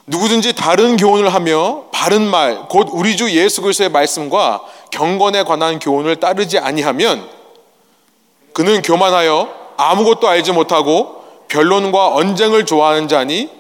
누구든지 0.07 0.55
다른 0.55 0.97
교훈을 0.97 1.33
하며 1.33 1.85
바른 1.93 2.23
말, 2.23 2.69
곧 2.69 2.89
우리 2.93 3.17
주 3.17 3.31
예수 3.31 3.63
그리스도의 3.63 3.91
말씀과 3.91 4.63
경건에 4.91 5.43
관한 5.43 5.79
교훈을 5.79 6.17
따르지 6.17 6.59
아니하면 6.59 7.29
그는 8.53 8.83
교만하여 8.83 9.53
아무것도 9.77 10.29
알지 10.29 10.53
못하고 10.53 11.25
변론과 11.49 12.15
언쟁을 12.15 12.67
좋아하는 12.67 13.09
자니 13.09 13.51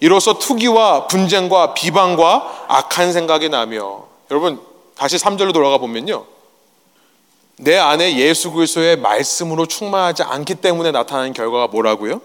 이로써 0.00 0.38
투기와 0.38 1.06
분쟁과 1.06 1.74
비방과 1.74 2.66
악한 2.68 3.12
생각이 3.12 3.48
나며 3.48 4.04
여러분 4.30 4.60
다시 4.96 5.16
3절로 5.16 5.52
돌아가 5.52 5.78
보면요. 5.78 6.35
내 7.58 7.76
안에 7.76 8.16
예수 8.16 8.52
그리스도의 8.52 8.96
말씀으로 8.96 9.66
충만하지 9.66 10.22
않기 10.22 10.56
때문에 10.56 10.90
나타나는 10.90 11.32
결과가 11.32 11.68
뭐라고요? 11.68 12.20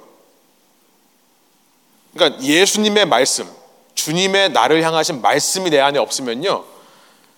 그러니까 2.14 2.42
예수님의 2.44 3.06
말씀, 3.06 3.48
주님의 3.96 4.52
나를 4.52 4.84
향하신 4.84 5.22
말씀이 5.22 5.70
내 5.70 5.80
안에 5.80 6.00
없으면요. 6.00 6.66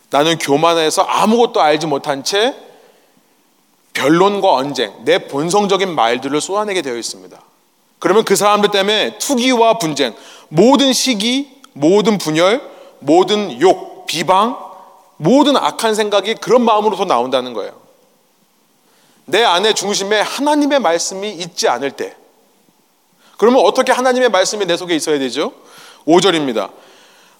나는 0.10 0.38
교만해서 0.40 1.04
아무것도 1.04 1.62
알지 1.62 1.88
못한 1.88 2.24
채 2.24 2.56
변론과 3.94 4.52
언쟁, 4.52 5.06
내 5.06 5.28
본성적인 5.28 5.94
말들을 5.94 6.42
쏟아내게 6.42 6.82
되어 6.82 6.98
있습니다. 6.98 7.40
그러면 8.00 8.26
그 8.26 8.36
사람들 8.36 8.72
때문에 8.72 9.20
투기와 9.20 9.78
분쟁, 9.78 10.16
모든 10.50 10.94
시기, 10.94 11.62
모든 11.74 12.18
분열, 12.18 12.62
모든 13.00 13.62
욕, 13.62 14.08
비방, 14.08 14.58
모든 15.18 15.56
악한 15.56 15.94
생각이 15.94 16.36
그런 16.36 16.64
마음으로서 16.64 17.06
나온다는 17.06 17.54
거예요. 17.54 17.83
내 19.26 19.44
안에 19.44 19.74
중심에 19.74 20.20
하나님의 20.20 20.80
말씀이 20.80 21.32
있지 21.32 21.68
않을 21.68 21.92
때. 21.92 22.16
그러면 23.38 23.66
어떻게 23.66 23.92
하나님의 23.92 24.30
말씀이 24.30 24.66
내 24.66 24.78
속에 24.78 24.96
있어야 24.96 25.20
되죠? 25.20 25.54
5절입니다. 26.06 26.72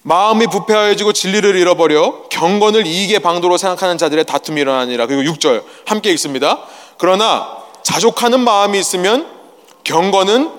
마음이 0.02 0.46
부패하여지고 0.48 1.14
진리를 1.14 1.56
잃어버려 1.56 2.28
경건을 2.28 2.86
이익의 2.86 3.20
방도로 3.20 3.56
생각하는 3.56 3.96
자들의 3.96 4.24
다툼이 4.24 4.60
일어나니라. 4.60 5.06
그리고 5.06 5.32
6절 5.32 5.64
함께 5.86 6.10
읽습니다. 6.12 6.62
그러나 6.98 7.56
자족하는 7.82 8.40
마음이 8.40 8.78
있으면 8.78 9.30
경건은 9.82 10.50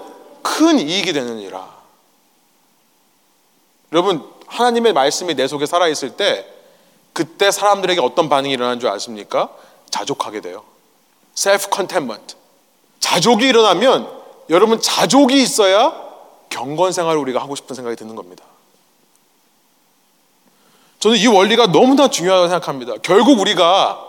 큰 0.41 0.79
이익이 0.79 1.13
되느니라. 1.13 1.75
여러분 3.91 4.23
하나님의 4.47 4.93
말씀이 4.93 5.35
내 5.35 5.47
속에 5.47 5.65
살아 5.65 5.88
있을 5.88 6.11
때 6.11 6.45
그때 7.13 7.51
사람들에게 7.51 8.01
어떤 8.01 8.29
반응이 8.29 8.53
일어나는 8.53 8.79
줄 8.79 8.89
아십니까? 8.89 9.49
자족하게 9.89 10.41
돼요. 10.41 10.63
Self 11.37 11.67
contentment. 11.73 12.35
자족이 12.99 13.45
일어나면 13.47 14.09
여러분 14.49 14.79
자족이 14.79 15.41
있어야 15.41 15.93
경건 16.49 16.91
생활을 16.91 17.19
우리가 17.19 17.41
하고 17.41 17.55
싶은 17.55 17.75
생각이 17.75 17.95
드는 17.95 18.15
겁니다. 18.15 18.43
저는 20.99 21.17
이 21.17 21.27
원리가 21.27 21.67
너무나 21.67 22.07
중요하다고 22.07 22.47
생각합니다. 22.49 22.93
결국 23.03 23.39
우리가 23.39 24.01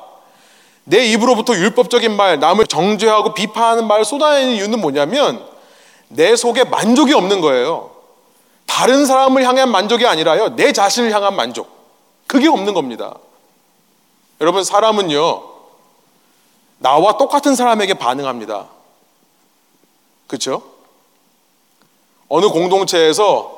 내 0.85 1.05
입으로부터 1.07 1.55
율법적인 1.55 2.17
말, 2.17 2.39
남을 2.39 2.67
정죄하고 2.67 3.35
비판하는 3.35 3.87
말을 3.89 4.05
쏟아내는 4.05 4.53
이유는 4.55 4.81
뭐냐면 4.81 5.45
내 6.09 6.37
속에 6.37 6.65
만족이 6.65 7.13
없는 7.13 7.41
거예요. 7.41 7.91
다른 8.67 9.05
사람을 9.05 9.43
향한 9.45 9.71
만족이 9.71 10.07
아니라요. 10.07 10.55
내 10.55 10.73
자신을 10.73 11.13
향한 11.13 11.35
만족. 11.35 11.69
그게 12.27 12.49
없는 12.49 12.73
겁니다. 12.73 13.17
여러분, 14.41 14.63
사람은요, 14.63 15.56
나와 16.79 17.17
똑같은 17.17 17.55
사람에게 17.55 17.95
반응합니다. 17.95 18.67
그렇죠? 20.27 20.63
어느 22.29 22.47
공동체에서 22.49 23.57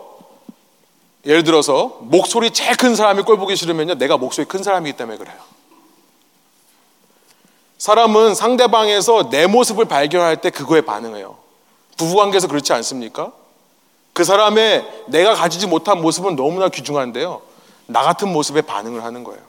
예를 1.24 1.42
들어서 1.42 1.98
목소리 2.00 2.50
제일 2.50 2.76
큰 2.76 2.94
사람이 2.94 3.22
꼴 3.22 3.38
보기 3.38 3.56
싫으면요 3.56 3.94
내가 3.94 4.16
목소리 4.16 4.46
큰 4.46 4.62
사람이기 4.62 4.96
때문에 4.96 5.18
그래요. 5.18 5.36
사람은 7.78 8.34
상대방에서 8.34 9.30
내 9.30 9.46
모습을 9.46 9.84
발견할 9.84 10.40
때 10.40 10.50
그거에 10.50 10.80
반응해요. 10.80 11.36
부부관계에서 11.96 12.48
그렇지 12.48 12.72
않습니까? 12.72 13.32
그 14.12 14.24
사람의 14.24 15.04
내가 15.06 15.34
가지지 15.34 15.66
못한 15.66 16.02
모습은 16.02 16.34
너무나 16.34 16.68
귀중한데요. 16.68 17.40
나 17.86 18.02
같은 18.02 18.32
모습에 18.32 18.62
반응을 18.62 19.04
하는 19.04 19.22
거예요. 19.24 19.40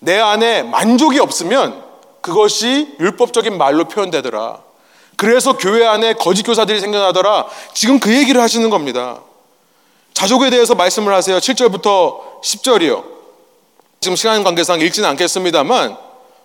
내 0.00 0.18
안에 0.18 0.62
만족이 0.64 1.18
없으면 1.20 1.85
그것이 2.26 2.96
율법적인 2.98 3.56
말로 3.56 3.84
표현되더라. 3.84 4.58
그래서 5.16 5.56
교회 5.56 5.86
안에 5.86 6.14
거짓 6.14 6.42
교사들이 6.42 6.80
생겨나더라. 6.80 7.46
지금 7.72 8.00
그 8.00 8.12
얘기를 8.12 8.42
하시는 8.42 8.68
겁니다. 8.68 9.20
자족에 10.12 10.50
대해서 10.50 10.74
말씀을 10.74 11.14
하세요. 11.14 11.38
7절부터 11.38 12.42
10절이요. 12.42 13.04
지금 14.00 14.16
시간 14.16 14.42
관계상 14.42 14.80
읽지는 14.80 15.08
않겠습니다만 15.10 15.96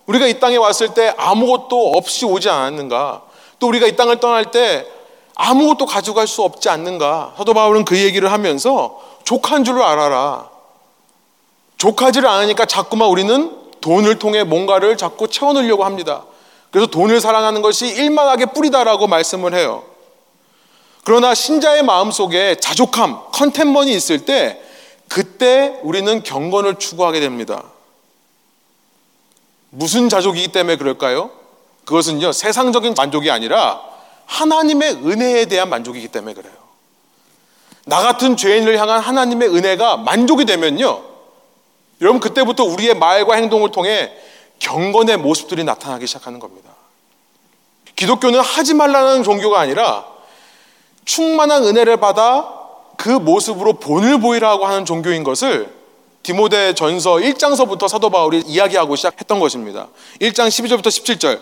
우리가 0.05 0.27
이 0.27 0.39
땅에 0.39 0.57
왔을 0.57 0.93
때 0.93 1.15
아무것도 1.17 1.93
없이 1.95 2.25
오지 2.25 2.47
않았는가? 2.47 3.23
또 3.57 3.67
우리가 3.67 3.87
이 3.87 3.95
땅을 3.95 4.19
떠날 4.19 4.51
때 4.51 4.85
아무것도 5.33 5.87
가져갈 5.87 6.27
수 6.27 6.43
없지 6.43 6.69
않는가? 6.69 7.33
사도 7.37 7.55
바울은 7.55 7.85
그 7.85 7.97
얘기를 7.97 8.31
하면서 8.31 9.01
족한 9.23 9.63
줄을 9.63 9.81
알아라. 9.81 10.47
족하지를 11.77 12.29
않으니까 12.29 12.65
자꾸만 12.65 13.09
우리는 13.09 13.60
돈을 13.81 14.19
통해 14.19 14.43
뭔가를 14.43 14.97
자꾸 14.97 15.27
채워넣으려고 15.27 15.83
합니다. 15.83 16.23
그래서 16.71 16.87
돈을 16.87 17.19
사랑하는 17.19 17.61
것이 17.61 17.87
일만하게 17.87 18.47
뿌리다라고 18.47 19.07
말씀을 19.07 19.53
해요. 19.53 19.83
그러나 21.03 21.33
신자의 21.33 21.83
마음 21.83 22.11
속에 22.11 22.55
자족함, 22.55 23.19
컨텐먼이 23.33 23.91
있을 23.93 24.25
때 24.25 24.61
그때 25.07 25.77
우리는 25.81 26.23
경건을 26.23 26.79
추구하게 26.79 27.19
됩니다. 27.19 27.63
무슨 29.71 30.09
자족이기 30.09 30.49
때문에 30.49 30.77
그럴까요? 30.77 31.31
그것은요, 31.85 32.31
세상적인 32.31 32.93
만족이 32.95 33.31
아니라 33.31 33.81
하나님의 34.25 34.93
은혜에 35.03 35.45
대한 35.45 35.69
만족이기 35.69 36.07
때문에 36.09 36.33
그래요. 36.33 36.53
나 37.85 38.01
같은 38.01 38.37
죄인을 38.37 38.77
향한 38.77 39.01
하나님의 39.01 39.49
은혜가 39.49 39.97
만족이 39.97 40.45
되면요, 40.45 41.10
여러분 42.01 42.19
그때부터 42.19 42.63
우리의 42.63 42.95
말과 42.95 43.35
행동을 43.35 43.71
통해 43.71 44.11
경건의 44.59 45.17
모습들이 45.17 45.63
나타나기 45.63 46.07
시작하는 46.07 46.39
겁니다. 46.39 46.71
기독교는 47.95 48.39
하지 48.39 48.73
말라는 48.73 49.23
종교가 49.23 49.59
아니라 49.59 50.05
충만한 51.05 51.63
은혜를 51.63 51.97
받아 51.97 52.61
그 52.97 53.09
모습으로 53.09 53.73
본을 53.73 54.19
보이라고 54.19 54.65
하는 54.65 54.85
종교인 54.85 55.23
것을 55.23 55.71
디모데 56.23 56.73
전서 56.73 57.15
1장서부터 57.15 57.87
사도 57.87 58.09
바울이 58.09 58.43
이야기하고 58.45 58.95
시작했던 58.95 59.39
것입니다. 59.39 59.87
1장 60.19 60.47
12절부터 60.47 60.87
17절. 60.87 61.39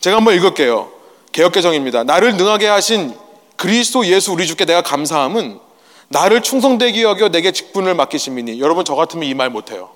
제가 0.00 0.16
한번 0.16 0.34
읽을게요. 0.34 0.90
개혁개정입니다. 1.32 2.04
나를 2.04 2.36
능하게 2.36 2.66
하신 2.68 3.14
그리스도 3.56 4.06
예수 4.06 4.32
우리 4.32 4.46
주께 4.46 4.64
내가 4.64 4.82
감사함은 4.82 5.60
나를 6.08 6.42
충성되게 6.42 7.02
여겨 7.02 7.30
내게 7.30 7.52
직분을 7.52 7.94
맡기심이니 7.94 8.60
여러분 8.60 8.84
저 8.84 8.94
같으면 8.94 9.28
이 9.28 9.34
말 9.34 9.50
못해요. 9.50 9.90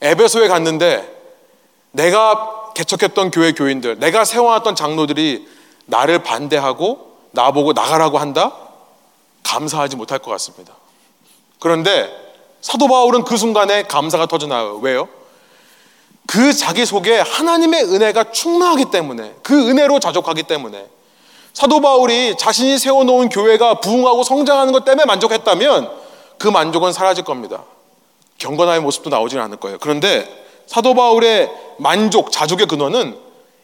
에베소에 0.00 0.48
갔는데 0.48 1.18
내가 1.92 2.72
개척했던 2.74 3.30
교회 3.32 3.52
교인들, 3.52 3.98
내가 3.98 4.24
세워놨던 4.24 4.76
장로들이 4.76 5.46
나를 5.86 6.22
반대하고 6.22 7.16
나보고 7.32 7.72
나가라고 7.72 8.18
한다? 8.18 8.56
감사하지 9.42 9.96
못할 9.96 10.18
것 10.20 10.30
같습니다. 10.30 10.72
그런데 11.58 12.08
사도 12.60 12.86
바울은 12.88 13.24
그 13.24 13.36
순간에 13.36 13.82
감사가 13.82 14.26
터져나와요. 14.26 14.76
왜요? 14.78 15.08
그 16.26 16.52
자기 16.52 16.86
속에 16.86 17.18
하나님의 17.18 17.84
은혜가 17.84 18.30
충만하기 18.30 18.86
때문에 18.92 19.34
그 19.42 19.68
은혜로 19.68 19.98
자족하기 19.98 20.44
때문에 20.44 20.86
사도 21.52 21.80
바울이 21.80 22.36
자신이 22.36 22.78
세워놓은 22.78 23.28
교회가 23.28 23.80
부흥하고 23.80 24.22
성장하는 24.22 24.72
것 24.72 24.84
때문에 24.84 25.04
만족했다면 25.04 25.90
그 26.38 26.48
만족은 26.48 26.92
사라질 26.92 27.24
겁니다. 27.24 27.64
경건함의 28.38 28.80
모습도 28.80 29.10
나오지는 29.10 29.42
않을 29.44 29.58
거예요. 29.58 29.78
그런데 29.80 30.26
사도 30.66 30.94
바울의 30.94 31.50
만족, 31.78 32.30
자족의 32.32 32.66
근원은 32.66 33.16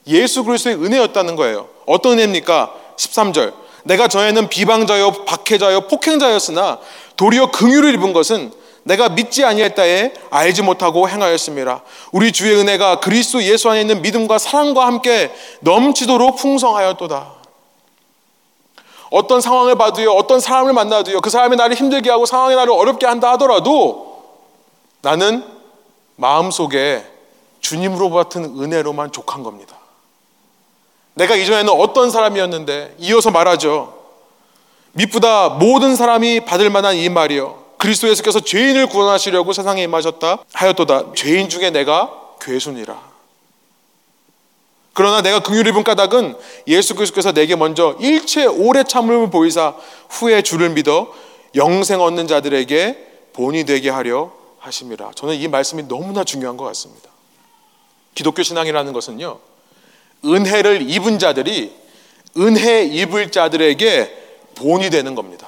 예수 0.09 0.45
그리스도의 0.45 0.77
은혜였다는 0.77 1.37
거예요. 1.37 1.69
어떤 1.87 2.13
은혜입니까? 2.13 2.75
13절. 2.97 3.55
내가 3.85 4.09
전에는 4.09 4.49
비방자요 4.49 5.25
박해자요 5.25 5.83
폭행자였으나 5.83 6.79
도리어 7.17 7.53
긍휼을 7.53 7.95
입은 7.95 8.13
것은 8.13 8.53
내가 8.83 9.09
믿지 9.09 9.45
아니했다에 9.45 10.13
알지 10.31 10.63
못하고 10.63 11.09
행하였습니다. 11.09 11.83
우리 12.13 12.31
주의 12.33 12.55
은혜가 12.57 13.01
그리스도 13.01 13.43
예수 13.43 13.69
안에 13.71 13.81
있는 13.81 14.03
믿음과 14.03 14.39
사랑과 14.39 14.87
함께 14.87 15.33
넘치도록 15.61 16.37
풍성하였도다. 16.37 17.36
어떤 19.17 19.41
상황을 19.41 19.77
봐도요, 19.77 20.13
어떤 20.13 20.41
사람을 20.41 20.75
만나도요, 20.75 21.23
그 21.23 21.31
사람이 21.31 21.57
나를 21.57 21.75
힘들게 21.75 22.11
하고 22.11 22.27
상황이 22.27 22.55
나를 22.55 22.71
어렵게 22.71 23.07
한다 23.07 23.33
하더라도 23.33 24.23
나는 25.01 25.43
마음속에 26.17 27.03
주님으로 27.61 28.11
같은 28.11 28.45
은혜로만 28.45 29.13
족한 29.13 29.43
겁니다. 29.43 29.75
내가 31.15 31.35
이전에는 31.35 31.73
어떤 31.73 32.11
사람이었는데 32.11 32.97
이어서 32.99 33.31
말하죠. 33.31 33.95
미쁘다 34.93 35.49
모든 35.49 35.97
사람이 35.97 36.41
받을 36.41 36.69
만한 36.69 36.95
이 36.95 37.09
말이요. 37.09 37.65
그리스도 37.79 38.11
예수께서 38.11 38.41
죄인을 38.41 38.87
구원하시려고 38.89 39.55
세상에 39.55 39.83
임하셨다 39.85 40.41
하였도다. 40.53 41.15
죄인 41.15 41.49
중에 41.49 41.71
내가 41.71 42.11
괴순이라. 42.43 43.16
그러나 44.97 45.21
내가 45.21 45.41
긍휼 45.41 45.69
입은 45.69 45.85
까닭은 45.85 46.37
예수 46.69 46.95
그리스도께서 46.95 47.33
내게 47.33 47.55
먼저 47.55 47.99
일체 48.01 48.47
오래 48.47 48.83
참음을 48.83 49.29
보이사 49.29 49.75
후에 50.09 50.41
주를 50.41 50.71
믿어 50.71 51.13
영생 51.55 52.01
얻는 52.01 52.27
자들에게 52.27 53.29
본이 53.35 53.65
되게 53.65 53.91
하려 53.91 54.33
하심이라. 54.59 55.11
저는 55.15 55.35
이 55.35 55.49
말씀이 55.49 55.83
너무나 55.87 56.25
중요한 56.25 56.57
것 56.57 56.65
같습니다. 56.65 57.11
기독교 58.15 58.43
신앙이라는 58.43 58.95
것은요. 58.95 59.39
은혜를 60.25 60.89
입은 60.91 61.19
자들이 61.19 61.77
은혜 62.39 62.85
입을 62.85 63.31
자들에게 63.31 64.17
본이 64.55 64.89
되는 64.89 65.15
겁니다. 65.15 65.47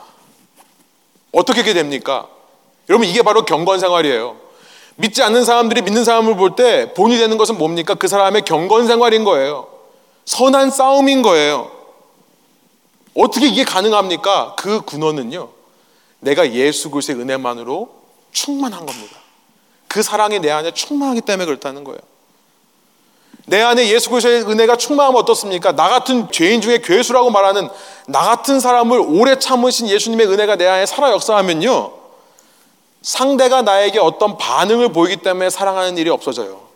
어떻게 1.32 1.72
됩니까? 1.72 2.28
여러분 2.90 3.08
이게 3.08 3.22
바로 3.22 3.46
경건 3.46 3.78
생활이에요. 3.78 4.47
믿지 5.00 5.22
않는 5.22 5.44
사람들이 5.44 5.82
믿는 5.82 6.04
사람을 6.04 6.36
볼 6.36 6.56
때 6.56 6.92
본이 6.92 7.18
되는 7.18 7.38
것은 7.38 7.56
뭡니까? 7.56 7.94
그 7.94 8.08
사람의 8.08 8.42
경건 8.42 8.86
생활인 8.88 9.22
거예요. 9.24 9.68
선한 10.24 10.70
싸움인 10.70 11.22
거예요. 11.22 11.70
어떻게 13.14 13.46
이게 13.46 13.64
가능합니까? 13.64 14.56
그 14.56 14.80
근원은요. 14.82 15.48
내가 16.20 16.52
예수 16.52 16.90
그리스도의 16.90 17.20
은혜만으로 17.20 17.88
충만한 18.32 18.84
겁니다. 18.84 19.16
그 19.86 20.02
사랑이 20.02 20.40
내 20.40 20.50
안에 20.50 20.72
충만하기 20.72 21.20
때문에 21.20 21.46
그렇다는 21.46 21.84
거예요. 21.84 22.00
내 23.46 23.62
안에 23.62 23.88
예수 23.88 24.10
그리스도의 24.10 24.42
은혜가 24.42 24.76
충만하면 24.76 25.20
어떻습니까? 25.22 25.72
나 25.76 25.88
같은 25.88 26.30
죄인 26.32 26.60
중에 26.60 26.78
괴수라고 26.82 27.30
말하는 27.30 27.68
나 28.08 28.20
같은 28.22 28.58
사람을 28.58 28.98
오래 29.00 29.38
참으신 29.38 29.88
예수님의 29.88 30.26
은혜가 30.26 30.56
내 30.56 30.66
안에 30.66 30.86
살아 30.86 31.12
역사하면요. 31.12 31.97
상대가 33.02 33.62
나에게 33.62 33.98
어떤 33.98 34.36
반응을 34.36 34.92
보이기 34.92 35.18
때문에 35.18 35.50
사랑하는 35.50 35.96
일이 35.96 36.10
없어져요. 36.10 36.68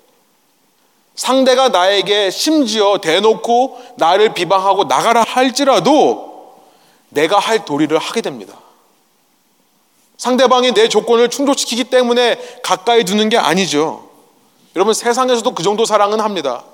상대가 1.15 1.69
나에게 1.69 2.31
심지어 2.31 2.99
대놓고 2.99 3.81
나를 3.97 4.33
비방하고 4.33 4.85
나가라 4.85 5.25
할지라도 5.27 6.57
내가 7.11 7.39
할 7.39 7.65
도리를 7.65 7.97
하게 7.99 8.23
됩니다. 8.23 8.55
상대방이 10.17 10.73
내 10.73 10.89
조건을 10.89 11.29
충족시키기 11.29 11.85
때문에 11.85 12.39
가까이 12.63 13.05
두는 13.05 13.29
게 13.29 13.37
아니죠. 13.37 14.09
여러분 14.77 14.95
세상에서도 14.95 15.55
그 15.55 15.63
정도 15.63 15.85
사랑은 15.85 16.21
합니다. 16.21 16.65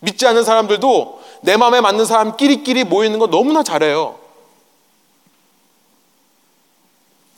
믿지 0.00 0.26
않는 0.26 0.44
사람들도 0.44 1.20
내 1.40 1.56
마음에 1.56 1.80
맞는 1.80 2.04
사람끼리끼리 2.04 2.84
모이는 2.84 3.18
거 3.18 3.26
너무나 3.26 3.62
잘해요. 3.62 4.19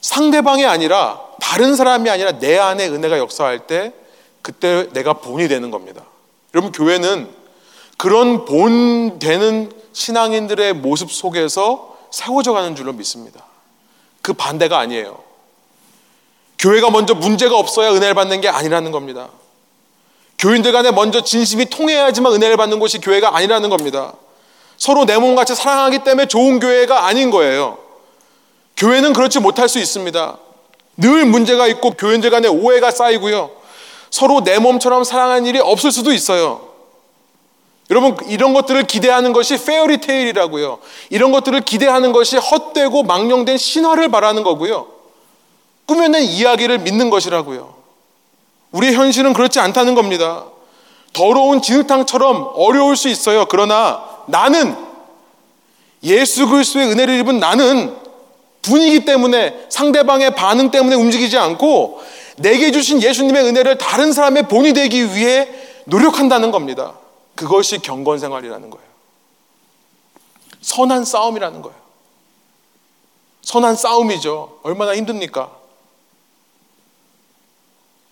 상대방이 0.03 0.65
아니라 0.65 1.21
다른 1.39 1.75
사람이 1.75 2.09
아니라 2.09 2.33
내 2.33 2.59
안에 2.59 2.87
은혜가 2.89 3.17
역사할 3.17 3.59
때 3.67 3.93
그때 4.41 4.89
내가 4.91 5.13
본이 5.13 5.47
되는 5.47 5.71
겁니다. 5.71 6.03
여러분 6.53 6.73
교회는 6.73 7.29
그런 7.97 8.43
본 8.43 9.17
되는 9.17 9.71
신앙인들의 9.93 10.73
모습 10.73 11.09
속에서 11.09 11.97
세워져 12.11 12.51
가는 12.51 12.75
줄로 12.75 12.91
믿습니다. 12.91 13.45
그 14.21 14.33
반대가 14.33 14.77
아니에요. 14.79 15.23
교회가 16.59 16.89
먼저 16.89 17.15
문제가 17.15 17.57
없어야 17.57 17.91
은혜를 17.91 18.13
받는 18.13 18.41
게 18.41 18.49
아니라는 18.49 18.91
겁니다. 18.91 19.29
교인들 20.37 20.73
간에 20.73 20.91
먼저 20.91 21.23
진심이 21.23 21.65
통해야지만 21.65 22.33
은혜를 22.33 22.57
받는 22.57 22.79
곳이 22.79 22.99
교회가 22.99 23.37
아니라는 23.37 23.69
겁니다. 23.69 24.13
서로 24.75 25.05
내 25.05 25.17
몸같이 25.17 25.55
사랑하기 25.55 25.99
때문에 25.99 26.27
좋은 26.27 26.59
교회가 26.59 27.05
아닌 27.05 27.31
거예요. 27.31 27.82
교회는 28.77 29.13
그렇지 29.13 29.39
못할 29.39 29.69
수 29.69 29.79
있습니다. 29.79 30.37
늘 30.97 31.25
문제가 31.25 31.67
있고 31.67 31.91
교인들 31.91 32.29
간에 32.29 32.47
오해가 32.47 32.91
쌓이고요. 32.91 33.51
서로 34.09 34.43
내 34.43 34.59
몸처럼 34.59 35.03
사랑하는 35.03 35.45
일이 35.45 35.59
없을 35.59 35.91
수도 35.91 36.11
있어요. 36.11 36.73
여러분 37.89 38.15
이런 38.27 38.53
것들을 38.53 38.83
기대하는 38.83 39.33
것이 39.33 39.63
페어리테일이라고요. 39.63 40.79
이런 41.09 41.31
것들을 41.31 41.61
기대하는 41.61 42.11
것이 42.11 42.37
헛되고 42.37 43.03
망령된 43.03 43.57
신화를 43.57 44.09
바라는 44.09 44.43
거고요. 44.43 44.87
꾸며낸 45.85 46.23
이야기를 46.23 46.79
믿는 46.79 47.09
것이라고요. 47.09 47.75
우리의 48.71 48.93
현실은 48.93 49.33
그렇지 49.33 49.59
않다는 49.59 49.95
겁니다. 49.95 50.45
더러운 51.11 51.61
진흙탕처럼 51.61 52.53
어려울 52.55 52.95
수 52.95 53.09
있어요. 53.09 53.45
그러나 53.45 54.03
나는 54.27 54.75
예수 56.03 56.47
그리스도의 56.47 56.87
은혜를 56.87 57.19
입은 57.19 57.39
나는 57.39 57.95
분위기 58.63 59.05
때문에 59.05 59.65
상대방의 59.69 60.35
반응 60.35 60.71
때문에 60.71 60.95
움직이지 60.95 61.37
않고 61.37 62.01
내게 62.37 62.71
주신 62.71 63.01
예수님의 63.01 63.43
은혜를 63.43 63.77
다른 63.77 64.11
사람의 64.11 64.47
본이 64.47 64.73
되기 64.73 65.13
위해 65.13 65.47
노력한다는 65.85 66.49
겁니다. 66.49 66.93
그것이 67.35 67.79
경건 67.79 68.17
생활이라는 68.17 68.69
거예요. 68.69 68.85
선한 70.61 71.05
싸움이라는 71.05 71.61
거예요. 71.61 71.77
선한 73.41 73.75
싸움이죠. 73.75 74.59
얼마나 74.63 74.95
힘듭니까? 74.95 75.51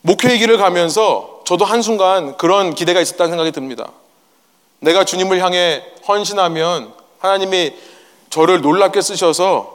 목회의 0.02 0.38
길을 0.40 0.58
가면서 0.58 1.42
저도 1.46 1.64
한순간 1.64 2.38
그런 2.38 2.76
기대가 2.76 3.00
있었다는 3.00 3.32
생각이 3.32 3.52
듭니다. 3.52 3.92
내가 4.80 5.06
주님을 5.06 5.40
향해 5.42 5.84
헌신하면 6.08 6.94
하나님이 7.20 7.74
저를 8.30 8.62
놀랍게 8.62 9.02
쓰셔서 9.02 9.71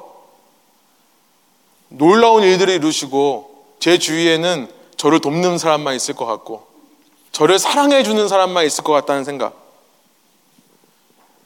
놀라운 1.88 2.42
일들을 2.42 2.72
이루시고 2.74 3.76
제 3.78 3.98
주위에는 3.98 4.70
저를 4.96 5.20
돕는 5.20 5.58
사람만 5.58 5.94
있을 5.94 6.14
것 6.14 6.26
같고 6.26 6.66
저를 7.32 7.58
사랑해 7.58 8.02
주는 8.02 8.28
사람만 8.28 8.64
있을 8.66 8.82
것 8.82 8.92
같다는 8.92 9.24
생각. 9.24 9.54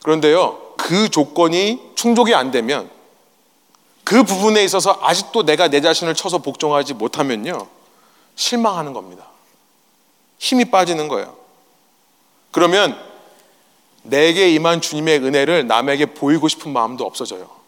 그런데요, 0.03 0.73
그 0.77 1.09
조건이 1.09 1.79
충족이 1.95 2.33
안 2.33 2.49
되면 2.51 2.89
그 4.03 4.23
부분에 4.23 4.63
있어서 4.63 4.97
아직도 5.01 5.43
내가 5.43 5.67
내 5.67 5.79
자신을 5.81 6.15
쳐서 6.15 6.39
복종하지 6.39 6.95
못하면요, 6.95 7.67
실망하는 8.35 8.93
겁니다. 8.93 9.25
힘이 10.39 10.65
빠지는 10.65 11.07
거예요. 11.07 11.35
그러면 12.51 12.97
내게 14.03 14.49
임한 14.51 14.81
주님의 14.81 15.19
은혜를 15.19 15.67
남에게 15.67 16.07
보이고 16.07 16.47
싶은 16.47 16.73
마음도 16.73 17.05
없어져요. 17.05 17.60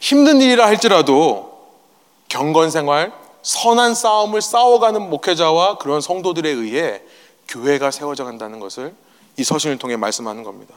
힘든 0.00 0.40
일이라 0.40 0.66
할지라도 0.66 1.50
경건 2.28 2.70
생활, 2.70 3.12
선한 3.42 3.94
싸움을 3.94 4.40
싸워가는 4.40 5.08
목회자와 5.10 5.78
그런 5.78 6.00
성도들에 6.00 6.48
의해 6.48 7.02
교회가 7.48 7.90
세워져 7.90 8.24
간다는 8.24 8.60
것을 8.60 8.94
이 9.36 9.44
서신을 9.44 9.78
통해 9.78 9.96
말씀하는 9.96 10.42
겁니다. 10.42 10.74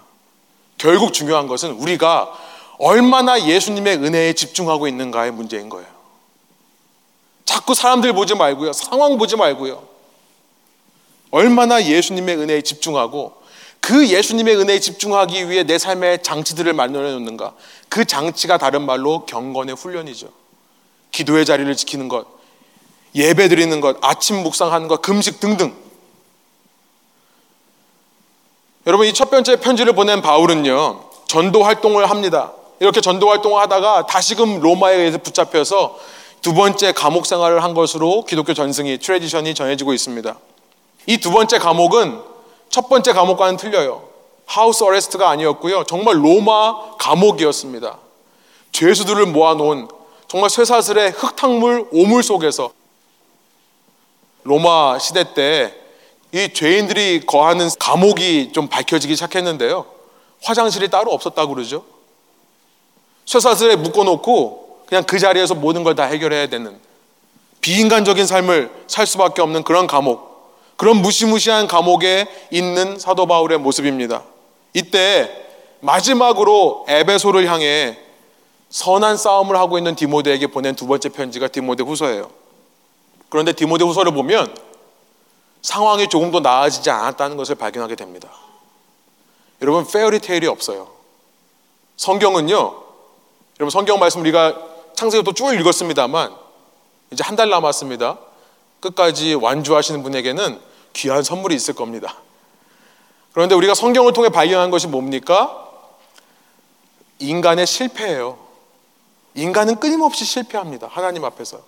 결국 0.78 1.14
중요한 1.14 1.48
것은 1.48 1.72
우리가 1.72 2.32
얼마나 2.80 3.42
예수님의 3.42 3.98
은혜에 3.98 4.34
집중하고 4.34 4.88
있는가의 4.88 5.32
문제인 5.32 5.70
거예요. 5.70 5.88
자꾸 7.46 7.76
사람들 7.76 8.14
보지 8.14 8.36
말고요. 8.36 8.74
상황 8.74 9.18
보지 9.18 9.36
말고요. 9.36 9.84
얼마나 11.32 11.84
예수님의 11.84 12.38
은혜에 12.38 12.62
집중하고 12.62 13.43
그 13.84 14.08
예수님의 14.08 14.56
은혜에 14.56 14.80
집중하기 14.80 15.50
위해 15.50 15.64
내 15.64 15.78
삶의 15.78 16.24
장치들을 16.24 16.72
마련해 16.72 17.12
놓는가. 17.12 17.52
그 17.90 18.06
장치가 18.06 18.58
다른 18.58 18.84
말로 18.84 19.26
경건의 19.26 19.76
훈련이죠. 19.76 20.30
기도의 21.12 21.46
자리를 21.46 21.76
지키는 21.76 22.08
것, 22.08 22.26
예배 23.14 23.50
드리는 23.50 23.82
것, 23.82 23.98
아침 24.00 24.38
묵상하는 24.42 24.88
것, 24.88 25.02
금식 25.02 25.42
등등. 25.42 25.76
여러분, 28.88 29.06
이 29.06 29.12
첫 29.12 29.30
번째 29.30 29.58
편지를 29.58 29.92
보낸 29.92 30.22
바울은요, 30.22 31.04
전도 31.28 31.62
활동을 31.64 32.10
합니다. 32.10 32.54
이렇게 32.80 33.02
전도 33.02 33.30
활동을 33.30 33.62
하다가 33.64 34.06
다시금 34.06 34.62
로마에 34.62 34.96
의해서 34.96 35.18
붙잡혀서 35.18 36.00
두 36.42 36.54
번째 36.54 36.94
감옥 36.94 37.26
생활을 37.26 37.62
한 37.62 37.74
것으로 37.74 38.24
기독교 38.24 38.54
전승이 38.54 38.98
tradition이 39.00 39.54
전해지고 39.56 39.92
있습니다. 39.94 40.38
이 41.08 41.18
두 41.18 41.32
번째 41.32 41.60
감옥은 41.60 42.32
첫 42.74 42.90
번째 42.90 43.14
감옥과는 43.14 43.58
틀려요. 43.58 44.10
하우스 44.48 44.84
어레스트가 44.84 45.30
아니었고요. 45.30 45.84
정말 45.84 46.16
로마 46.26 46.96
감옥이었습니다. 46.98 48.00
죄수들을 48.72 49.28
모아놓은 49.28 49.88
정말 50.28 50.50
쇠사슬의 50.50 51.12
흙탕물 51.12 51.90
오물 51.92 52.24
속에서 52.24 52.72
로마 54.44 54.98
시대 54.98 55.36
때 55.36 55.84
이 56.36 56.50
죄인들이 56.52 57.28
거하는 57.28 57.70
감옥이 57.78 58.54
좀 58.54 58.68
밝혀지기 58.68 59.14
시작했는데요. 59.14 59.86
화장실이 60.42 60.90
따로 60.90 61.12
없었다고 61.12 61.54
그러죠. 61.54 61.86
쇠사슬에 63.28 63.76
묶어놓고 63.76 64.86
그냥 64.88 65.04
그 65.04 65.20
자리에서 65.20 65.54
모든 65.54 65.84
걸 65.84 65.94
다 65.94 66.06
해결해야 66.06 66.48
되는 66.48 66.76
비인간적인 67.62 68.26
삶을 68.26 68.72
살 68.88 69.06
수밖에 69.06 69.44
없는 69.44 69.62
그런 69.62 69.86
감옥, 69.86 70.33
그런 70.76 70.98
무시무시한 70.98 71.68
감옥에 71.68 72.28
있는 72.52 73.00
사도 73.00 73.26
바울의 73.26 73.60
모습입니다. 73.60 74.24
이때 74.74 75.30
마지막으로 75.82 76.86
에베소를 76.88 77.48
향해 77.48 77.98
선한 78.70 79.18
싸움을 79.18 79.56
하고 79.56 79.78
있는 79.78 79.96
디모데에게 79.96 80.48
보낸 80.48 80.76
두 80.76 80.88
번째 80.88 81.10
편지가 81.10 81.50
디모데 81.50 81.84
후서예요. 81.84 82.32
그런데 83.30 83.54
디모데 83.54 83.86
후서를 83.86 84.12
보면 84.14 84.56
상황이 85.62 86.08
조금 86.08 86.32
더 86.32 86.40
나아지지 86.40 86.90
않았다는 86.90 87.38
것을 87.38 87.56
발견하게 87.56 87.96
됩니다. 87.96 88.30
여러분, 89.62 89.88
페어리테일이 89.88 90.48
없어요. 90.48 90.90
성경은요, 91.98 92.56
여러분, 93.60 93.70
성경 93.70 94.00
말씀 94.00 94.22
우리가 94.22 94.58
창세기부터 94.96 95.34
쭉 95.34 95.54
읽었습니다만, 95.54 96.36
이제 97.12 97.24
한 97.24 97.36
달 97.36 97.50
남았습니다. 97.50 98.18
끝까지 98.84 99.36
완주하시는 99.36 100.04
분에게는 100.04 100.60
귀한 100.92 101.24
선물이 101.24 101.56
있을 101.56 101.74
겁니다. 101.74 102.16
그런데 103.32 103.56
우리가 103.56 103.74
성경을 103.74 104.14
통해 104.14 104.30
발견한 104.30 104.70
것이 104.70 104.88
뭡니까? 104.88 105.60
인간의 107.20 107.66
실패예요. 107.66 108.38
인간은 109.36 109.80
끊임없이 109.80 110.26
실패합니다. 110.26 110.88
하나님 110.92 111.24
앞에서. 111.24 111.62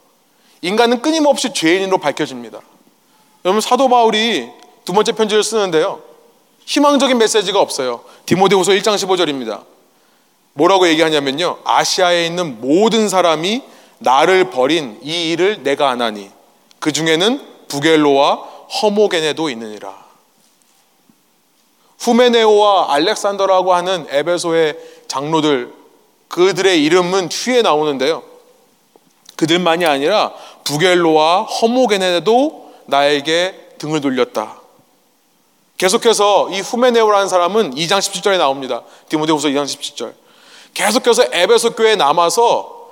인간은 0.62 1.02
끊임없이 1.02 1.54
죄인으로 1.54 1.98
밝혀집니다. 1.98 2.60
여러분 3.46 3.62
사도 3.62 3.88
바울이 3.88 4.50
두 4.84 4.94
번째 4.94 5.14
편지를 5.14 5.44
쓰는데요. 5.44 6.02
희망적인 6.66 7.18
메시지가 7.18 7.60
없어요. 7.60 8.04
디모데후서 8.26 8.74
1장 8.74 8.96
15절입니다. 8.96 9.64
뭐라고 10.54 10.88
얘기하냐면요. 10.88 11.60
아시아에 11.64 12.26
있는 12.26 12.60
모든 12.62 13.08
사람이 13.10 13.64
나를 14.00 14.50
버린 14.50 15.00
이 15.02 15.32
일을 15.32 15.64
내가 15.64 15.90
안 15.90 16.02
하니 16.02 16.35
그 16.86 16.92
중에는 16.92 17.42
부겔로와 17.68 18.36
허모게네도 18.36 19.50
있느니라. 19.50 20.06
후메네오와 21.98 22.94
알렉산더라고 22.94 23.74
하는 23.74 24.06
에베소의 24.08 24.78
장로들 25.08 25.74
그들의 26.28 26.84
이름은 26.84 27.30
뒤에 27.30 27.64
나오는데요. 27.64 28.22
그들만이 29.36 29.88
아니라 29.88 30.32
부겔로와 30.64 31.46
허모게네도 31.46 32.74
나에게 32.86 33.70
등을 33.80 34.00
돌렸다. 34.00 34.62
계속해서 35.80 36.52
이 36.52 36.60
후메네오라는 36.60 37.28
사람은 37.28 37.74
2장 37.74 37.98
17절에 37.98 38.38
나옵니다. 38.38 38.84
디모데후서 39.10 39.48
2장 39.48 39.64
17절. 39.64 40.14
계속해서 40.76 41.24
에베소 41.32 41.72
교회에 41.72 41.96
남아서 41.96 42.92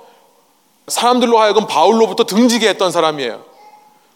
사람들로 0.88 1.38
하여금 1.38 1.68
바울로부터 1.68 2.24
등지게 2.24 2.70
했던 2.70 2.90
사람이에요. 2.90 3.53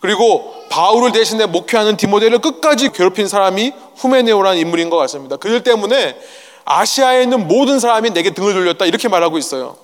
그리고 0.01 0.55
바울을 0.71 1.13
대신해 1.13 1.47
목회하는 1.47 1.97
디모데를 1.97 2.39
끝까지 2.39 2.91
괴롭힌 2.93 3.27
사람이 3.27 3.73
후메네오라는 3.97 4.59
인물인 4.59 4.91
것 4.91 4.97
같습니다. 4.99 5.37
그들 5.37 5.65
때문에 5.65 6.17
아시아에 6.65 7.23
있는 7.23 7.49
모든 7.49 7.81
사람이 7.81 8.11
내게 8.11 8.31
등을 8.31 8.53
돌렸다 8.53 8.85
이렇게 8.85 9.09
말하고 9.09 9.39
있어요. 9.39 9.77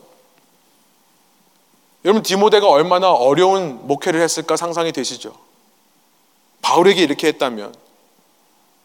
여러분 2.05 2.23
디모데가 2.23 2.69
얼마나 2.69 3.11
어려운 3.11 3.87
목회를 3.87 4.21
했을까 4.21 4.57
상상이 4.57 4.93
되시죠? 4.93 5.35
바울에게 6.61 7.03
이렇게 7.03 7.29
했다면 7.29 7.75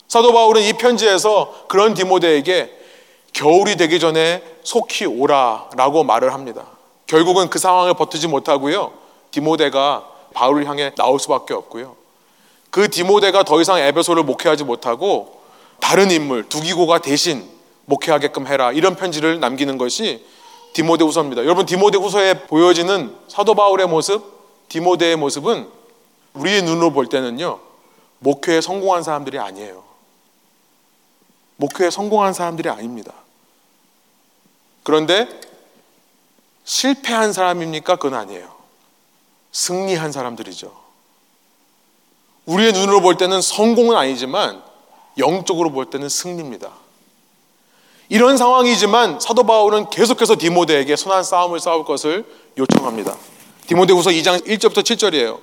사도 0.08 0.34
바울은 0.34 0.64
이 0.64 0.74
편지에서 0.74 1.66
그런 1.68 1.94
디모데에게 1.94 2.78
겨울이 3.34 3.76
되기 3.76 4.00
전에 4.00 4.42
속히 4.64 5.06
오라라고 5.06 6.04
말을 6.04 6.34
합니다. 6.34 6.66
결국은 7.06 7.50
그 7.50 7.60
상황을 7.60 7.94
버티지 7.94 8.28
못하고요. 8.28 8.94
디모데가 9.32 10.09
바울을 10.34 10.68
향해 10.68 10.92
나올 10.96 11.20
수밖에 11.20 11.54
없고요. 11.54 11.96
그 12.70 12.90
디모데가 12.90 13.44
더 13.44 13.60
이상 13.62 13.80
에베소를 13.80 14.24
목회하지 14.24 14.64
못하고 14.64 15.42
다른 15.80 16.12
인물 16.12 16.48
두기고가 16.48 17.00
대신 17.00 17.50
목회하게끔 17.86 18.48
해라 18.48 18.72
이런 18.72 18.96
편지를 18.96 19.40
남기는 19.40 19.78
것이 19.78 20.26
디모데 20.74 21.04
후서입니다. 21.04 21.44
여러분 21.44 21.66
디모데 21.66 21.98
후서에 21.98 22.46
보여지는 22.46 23.16
사도 23.28 23.56
바울의 23.56 23.88
모습, 23.88 24.24
디모데의 24.70 25.16
모습은 25.16 25.68
우리의 26.34 26.62
눈으로 26.62 26.92
볼 26.92 27.08
때는요 27.08 27.60
목회에 28.20 28.62
성공한 28.62 29.02
사람들이 29.02 29.40
아니에요. 29.40 29.84
목회에 31.56 31.90
성공한 31.90 32.34
사람들이 32.34 32.70
아닙니다. 32.70 33.14
그런데 34.84 35.28
실패한 36.64 37.34
사람입니까? 37.34 37.96
그건 37.96 38.14
아니에요. 38.14 38.59
승리한 39.52 40.12
사람들이죠. 40.12 40.72
우리의 42.46 42.74
눈으로 42.74 43.02
볼 43.02 43.18
때는 43.18 43.42
성공은 43.42 43.96
아니지만 43.96 44.62
영적으로 45.18 45.72
볼 45.72 45.90
때는 45.90 46.10
승리입니다. 46.10 46.72
이런 48.10 48.38
상황이지만 48.38 49.20
사도 49.20 49.44
바울은 49.44 49.90
계속해서 49.92 50.36
디모데에게 50.38 50.96
선한 50.96 51.24
싸움을 51.24 51.60
싸울 51.60 51.86
것을 51.86 52.26
요청합니다. 52.58 53.16
디모데후서 53.68 54.10
2장 54.10 54.44
1절부터 54.48 54.82
7절이에요. 54.82 55.40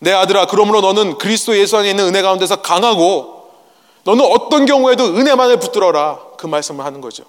내 0.00 0.12
아들아 0.12 0.46
그러므로 0.46 0.82
너는 0.82 1.18
그리스도 1.18 1.56
예수 1.56 1.78
안에 1.78 1.90
있는 1.90 2.06
은혜 2.06 2.20
가운데서 2.20 2.56
강하고 2.62 3.50
너는 4.04 4.24
어떤 4.24 4.66
경우에도 4.66 5.04
은혜만을 5.04 5.58
붙들어라 5.58 6.20
그 6.36 6.46
말씀을 6.46 6.84
하는 6.84 7.00
거죠. 7.00 7.24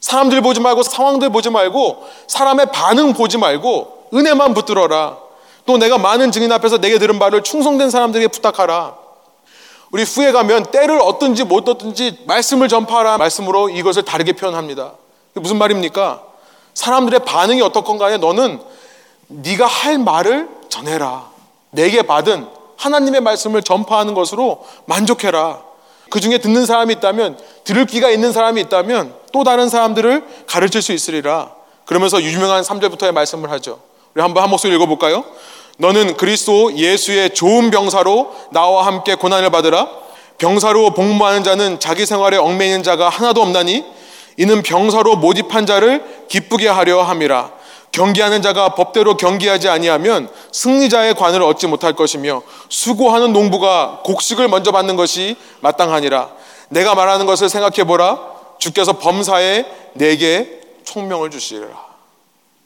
사람들 0.00 0.42
보지 0.42 0.60
말고 0.60 0.82
상황들 0.82 1.30
보지 1.30 1.50
말고 1.50 2.06
사람의 2.26 2.66
반응 2.72 3.14
보지 3.14 3.38
말고 3.38 3.97
은혜만 4.12 4.54
붙들어라. 4.54 5.18
또 5.66 5.76
내가 5.76 5.98
많은 5.98 6.32
증인 6.32 6.50
앞에서 6.52 6.78
내게 6.78 6.98
들은 6.98 7.18
바를 7.18 7.42
충성된 7.42 7.90
사람들에게 7.90 8.28
부탁하라. 8.28 8.96
우리 9.90 10.02
후에 10.02 10.32
가면 10.32 10.64
때를 10.70 11.00
얻든지 11.00 11.44
못 11.44 11.68
얻든지 11.68 12.24
말씀을 12.26 12.68
전파하라 12.68 13.18
말씀으로 13.18 13.70
이것을 13.70 14.02
다르게 14.04 14.32
표현합니다. 14.32 14.92
무슨 15.34 15.58
말입니까? 15.58 16.22
사람들의 16.74 17.20
반응이 17.24 17.62
어떻건 17.62 17.98
간에 17.98 18.18
너는 18.18 18.60
네가 19.28 19.66
할 19.66 19.98
말을 19.98 20.48
전해라. 20.68 21.30
내게 21.70 22.02
받은 22.02 22.46
하나님의 22.76 23.20
말씀을 23.20 23.62
전파하는 23.62 24.14
것으로 24.14 24.64
만족해라. 24.86 25.62
그 26.10 26.20
중에 26.20 26.38
듣는 26.38 26.64
사람이 26.64 26.94
있다면, 26.94 27.38
들을 27.64 27.84
귀가 27.86 28.08
있는 28.08 28.32
사람이 28.32 28.60
있다면 28.62 29.14
또 29.32 29.44
다른 29.44 29.68
사람들을 29.68 30.24
가르칠 30.46 30.80
수 30.80 30.92
있으리라. 30.92 31.50
그러면서 31.84 32.22
유명한 32.22 32.62
3절부터의 32.62 33.12
말씀을 33.12 33.50
하죠. 33.50 33.80
우리 34.18 34.22
한번 34.22 34.42
한 34.42 34.50
목소리 34.50 34.74
읽어볼까요? 34.74 35.24
너는 35.76 36.16
그리스도 36.16 36.76
예수의 36.76 37.34
좋은 37.34 37.70
병사로 37.70 38.34
나와 38.50 38.84
함께 38.84 39.14
고난을 39.14 39.50
받으라. 39.50 39.88
병사로 40.38 40.90
복무하는 40.90 41.44
자는 41.44 41.78
자기 41.78 42.04
생활에 42.04 42.36
얽매이는 42.36 42.82
자가 42.82 43.10
하나도 43.10 43.40
없나니 43.40 43.84
이는 44.36 44.62
병사로 44.64 45.14
모집한 45.18 45.66
자를 45.66 46.02
기쁘게 46.26 46.66
하려 46.66 47.02
함이라. 47.02 47.52
경기하는 47.92 48.42
자가 48.42 48.70
법대로 48.70 49.16
경기하지 49.16 49.68
아니하면 49.68 50.28
승리자의 50.50 51.14
관을 51.14 51.40
얻지 51.40 51.68
못할 51.68 51.92
것이며 51.92 52.42
수고하는 52.68 53.32
농부가 53.32 54.00
곡식을 54.04 54.48
먼저 54.48 54.72
받는 54.72 54.96
것이 54.96 55.36
마땅하니라. 55.60 56.28
내가 56.70 56.96
말하는 56.96 57.24
것을 57.24 57.48
생각해 57.48 57.84
보라. 57.84 58.18
주께서 58.58 58.94
범사에 58.94 59.64
내게 59.92 60.60
총명을 60.82 61.30
주시리라. 61.30 61.68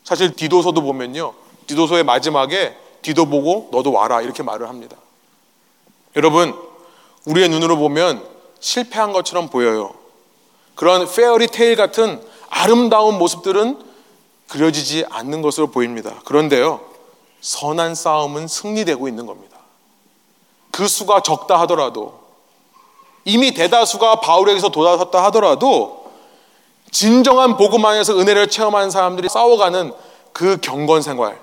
사실 0.03 0.35
디도서도 0.35 0.81
보면요. 0.81 1.42
디도서의 1.67 2.05
마지막에 2.05 2.77
디도 3.03 3.27
보고 3.27 3.69
너도 3.73 3.93
와라 3.93 4.23
이렇게 4.23 4.43
말을 4.43 4.69
합니다. 4.69 4.97
여러분, 6.17 6.55
우리의 7.27 7.49
눈으로 7.49 7.77
보면 7.77 8.25
실패한 8.61 9.13
것처럼 9.13 9.49
보여요. 9.49 9.95
그런 10.75 11.07
페어리 11.11 11.49
테일 11.49 11.77
같은 11.77 12.23
아름다운 12.49 13.19
모습들은 13.19 13.83
그려지지 14.49 15.07
않는 15.09 15.43
것으로 15.43 15.69
보입니다. 15.69 16.15
그런데요, 16.25 16.81
선한 17.41 17.95
싸움은 17.95 18.47
승리되고 18.49 19.09
있는 19.09 19.27
겁니다. 19.27 19.57
그 20.71 20.87
수가 20.87 21.23
적다 21.23 21.61
하더라도 21.61 22.21
이미 23.25 23.53
대다수가 23.53 24.21
바울에게서 24.21 24.71
돌아섰다 24.71 25.23
하더라도 25.25 26.11
진정한 26.91 27.57
복음 27.57 27.85
안에서 27.85 28.19
은혜를 28.19 28.49
체험한 28.49 28.91
사람들이 28.91 29.29
싸워가는 29.29 29.93
그 30.33 30.59
경건 30.61 31.03
생활, 31.03 31.39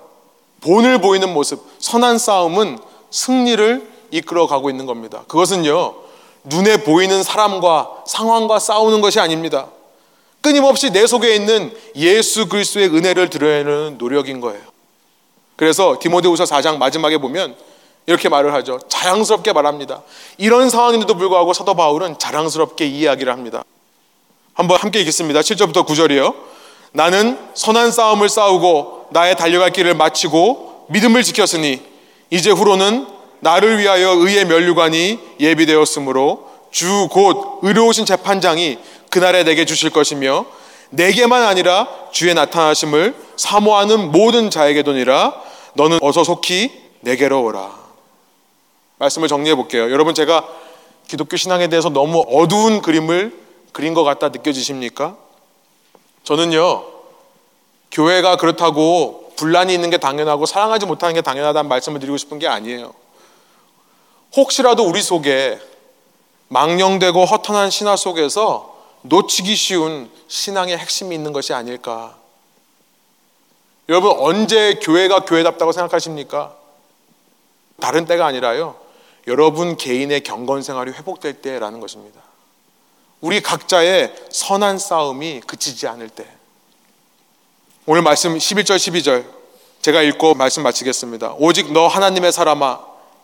본을 0.60 1.00
보이는 1.00 1.32
모습, 1.32 1.64
선한 1.78 2.18
싸움은 2.18 2.78
승리를 3.10 3.88
이끌어 4.10 4.46
가고 4.46 4.70
있는 4.70 4.86
겁니다. 4.86 5.24
그것은요, 5.28 5.94
눈에 6.44 6.84
보이는 6.84 7.22
사람과 7.22 8.04
상황과 8.06 8.58
싸우는 8.58 9.00
것이 9.00 9.20
아닙니다. 9.20 9.68
끊임없이 10.40 10.90
내 10.90 11.06
속에 11.06 11.34
있는 11.34 11.76
예수 11.96 12.48
그리스도의 12.48 12.88
은혜를 12.88 13.28
드러내는 13.28 13.98
노력인 13.98 14.40
거예요. 14.40 14.62
그래서 15.56 15.98
디모데후서 16.00 16.44
4장 16.44 16.78
마지막에 16.78 17.18
보면 17.18 17.54
이렇게 18.06 18.28
말을 18.30 18.54
하죠. 18.54 18.80
자랑스럽게 18.88 19.52
말합니다. 19.52 20.02
이런 20.38 20.70
상황인데도 20.70 21.14
불구하고 21.14 21.52
사도 21.52 21.74
바울은 21.74 22.18
자랑스럽게 22.18 22.86
이야기를 22.86 23.32
합니다. 23.32 23.62
한번 24.54 24.78
함께 24.80 25.00
읽겠습니다. 25.00 25.40
7절부터 25.40 25.86
9절이요. 25.86 26.34
나는 26.92 27.38
선한 27.54 27.92
싸움을 27.92 28.28
싸우고 28.28 29.06
나의 29.10 29.36
달려갈 29.36 29.70
길을 29.70 29.94
마치고 29.94 30.86
믿음을 30.88 31.22
지켰으니 31.22 31.80
이제 32.30 32.50
후로는 32.50 33.06
나를 33.40 33.78
위하여 33.78 34.10
의의 34.10 34.44
면류관이 34.44 35.18
예비되었으므로 35.40 36.48
주 36.70 37.08
곧 37.10 37.60
의로우신 37.62 38.06
재판장이 38.06 38.78
그날에 39.10 39.42
내게 39.44 39.64
주실 39.64 39.90
것이며 39.90 40.44
내게만 40.90 41.42
아니라 41.42 41.88
주의 42.12 42.32
나타나심을 42.34 43.14
사모하는 43.36 44.12
모든 44.12 44.50
자에게도니라 44.50 45.34
너는 45.74 45.98
어서 46.02 46.22
속히 46.24 46.70
내게로 47.00 47.42
오라. 47.44 47.70
말씀을 48.98 49.28
정리해 49.28 49.54
볼게요. 49.54 49.90
여러분 49.90 50.14
제가 50.14 50.46
기독교 51.08 51.36
신앙에 51.36 51.68
대해서 51.68 51.88
너무 51.88 52.24
어두운 52.28 52.82
그림을 52.82 53.36
그린 53.72 53.94
것 53.94 54.04
같다 54.04 54.28
느껴지십니까? 54.28 55.16
저는요 56.24 56.86
교회가 57.90 58.36
그렇다고 58.36 59.32
분란이 59.36 59.72
있는 59.74 59.90
게 59.90 59.98
당연하고 59.98 60.46
사랑하지 60.46 60.86
못하는 60.86 61.14
게 61.14 61.22
당연하다는 61.22 61.68
말씀을 61.68 61.98
드리고 62.00 62.16
싶은 62.16 62.38
게 62.38 62.46
아니에요. 62.46 62.94
혹시라도 64.36 64.84
우리 64.84 65.02
속에 65.02 65.58
망령되고 66.48 67.24
허탄한 67.24 67.70
신화 67.70 67.96
속에서 67.96 68.76
놓치기 69.02 69.56
쉬운 69.56 70.10
신앙의 70.28 70.76
핵심이 70.76 71.14
있는 71.14 71.32
것이 71.32 71.54
아닐까. 71.54 72.16
여러분, 73.88 74.14
언제 74.18 74.74
교회가 74.74 75.20
교회답다고 75.20 75.72
생각하십니까? 75.72 76.54
다른 77.80 78.04
때가 78.04 78.26
아니라요. 78.26 78.76
여러분 79.26 79.76
개인의 79.76 80.22
경건 80.22 80.62
생활이 80.62 80.92
회복될 80.92 81.40
때라는 81.42 81.80
것입니다. 81.80 82.20
우리 83.20 83.40
각자의 83.40 84.12
선한 84.30 84.78
싸움이 84.78 85.42
그치지 85.46 85.86
않을 85.88 86.08
때. 86.08 86.26
오늘 87.86 88.02
말씀 88.02 88.36
11절, 88.36 88.76
12절. 88.76 89.24
제가 89.82 90.02
읽고 90.02 90.34
말씀 90.34 90.62
마치겠습니다. 90.62 91.34
오직 91.38 91.72
너 91.72 91.86
하나님의 91.86 92.32
사람아, 92.32 92.80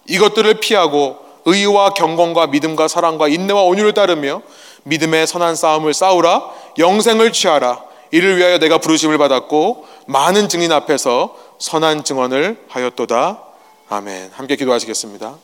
이것들을 0.09 0.55
피하고 0.61 1.19
의와 1.45 1.91
경건과 1.91 2.49
믿음과 2.49 2.89
사랑과 2.89 3.29
인내와 3.29 3.63
온유를 3.63 3.95
따르며 3.95 4.43
믿음의 4.85 5.27
선한 5.27 5.57
싸움을 5.57 5.95
싸우라 5.95 6.51
영생을 6.79 7.33
취하라 7.33 7.85
이를 8.11 8.37
위하여 8.37 8.59
내가 8.59 8.79
부르심을 8.79 9.17
받았고 9.19 9.87
많은 10.07 10.49
증인 10.49 10.73
앞에서 10.73 11.37
선한 11.59 12.05
증언을 12.05 12.65
하였도다 12.69 13.43
아멘 13.89 14.31
함께 14.33 14.57
기도하시겠습니다 14.57 15.37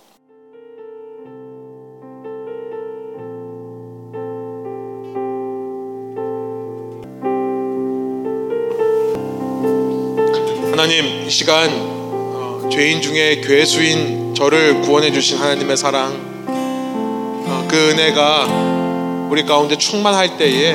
하나님 10.82 11.28
이 11.28 11.30
시간 11.30 11.70
어, 11.70 12.68
죄인 12.68 13.00
중에 13.00 13.40
괴수인 13.40 14.34
저를 14.34 14.80
구원해 14.80 15.12
주신 15.12 15.38
하나님의 15.38 15.76
사랑 15.76 16.12
어, 16.48 17.68
그 17.70 17.90
은혜가 17.90 19.28
우리 19.30 19.44
가운데 19.44 19.78
충만할 19.78 20.38
때에 20.38 20.74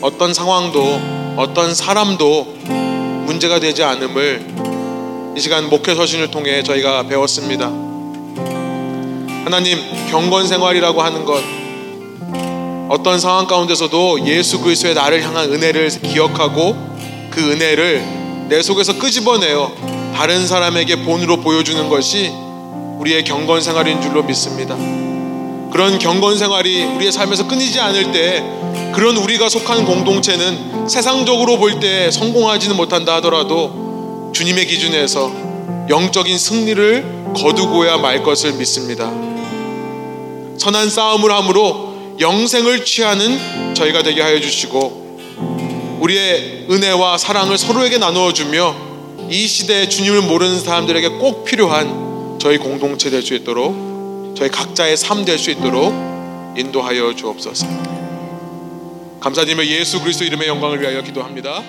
어떤 0.00 0.34
상황도 0.34 1.36
어떤 1.36 1.72
사람도 1.72 2.56
문제가 3.26 3.60
되지 3.60 3.84
않음을 3.84 5.34
이 5.36 5.40
시간 5.40 5.70
목회 5.70 5.94
서신을 5.94 6.32
통해 6.32 6.64
저희가 6.64 7.06
배웠습니다. 7.06 7.66
하나님 9.44 9.78
경건 10.10 10.48
생활이라고 10.48 11.00
하는 11.00 11.24
것 11.24 11.44
어떤 12.88 13.20
상황 13.20 13.46
가운데서도 13.46 14.26
예수 14.26 14.60
그리스도의 14.60 14.94
나를 14.94 15.22
향한 15.22 15.52
은혜를 15.52 15.90
기억하고 15.90 16.74
그 17.30 17.52
은혜를 17.52 18.21
내 18.52 18.60
속에서 18.60 18.98
끄집어내어 18.98 19.72
다른 20.14 20.46
사람에게 20.46 21.04
본으로 21.04 21.38
보여주는 21.38 21.88
것이 21.88 22.30
우리의 22.98 23.24
경건 23.24 23.62
생활인 23.62 24.02
줄로 24.02 24.22
믿습니다. 24.24 24.76
그런 25.72 25.98
경건 25.98 26.36
생활이 26.36 26.84
우리의 26.84 27.12
삶에서 27.12 27.48
끊이지 27.48 27.80
않을 27.80 28.12
때 28.12 28.44
그런 28.92 29.16
우리가 29.16 29.48
속한 29.48 29.86
공동체는 29.86 30.86
세상적으로 30.86 31.56
볼 31.56 31.80
때 31.80 32.10
성공하지는 32.10 32.76
못한다 32.76 33.14
하더라도 33.16 34.30
주님의 34.34 34.66
기준에서 34.66 35.32
영적인 35.88 36.36
승리를 36.36 37.32
거두고야 37.34 37.96
말 37.96 38.22
것을 38.22 38.52
믿습니다. 38.52 39.10
선한 40.58 40.90
싸움을 40.90 41.32
함으로 41.32 41.94
영생을 42.20 42.84
취하는 42.84 43.74
저희가 43.74 44.02
되게 44.02 44.20
하여 44.20 44.38
주시고 44.38 45.01
우리의 46.02 46.66
은혜와 46.68 47.16
사랑을 47.16 47.56
서로에게 47.56 47.98
나누어 47.98 48.32
주며 48.32 48.74
이 49.30 49.46
시대에 49.46 49.88
주님을 49.88 50.22
모르는 50.22 50.58
사람들에게 50.60 51.08
꼭 51.10 51.44
필요한 51.44 52.38
저희 52.40 52.58
공동체 52.58 53.08
될 53.08 53.22
수 53.22 53.34
있도록 53.34 54.34
저희 54.36 54.48
각자의 54.50 54.96
삶 54.96 55.24
될 55.24 55.38
수 55.38 55.50
있도록 55.52 55.92
인도하여 56.58 57.14
주옵소서. 57.14 57.66
감사드리며 59.20 59.64
예수 59.66 60.00
그리스도 60.00 60.24
이름의 60.24 60.48
영광을 60.48 60.80
위하여 60.80 61.02
기도합니다. 61.02 61.62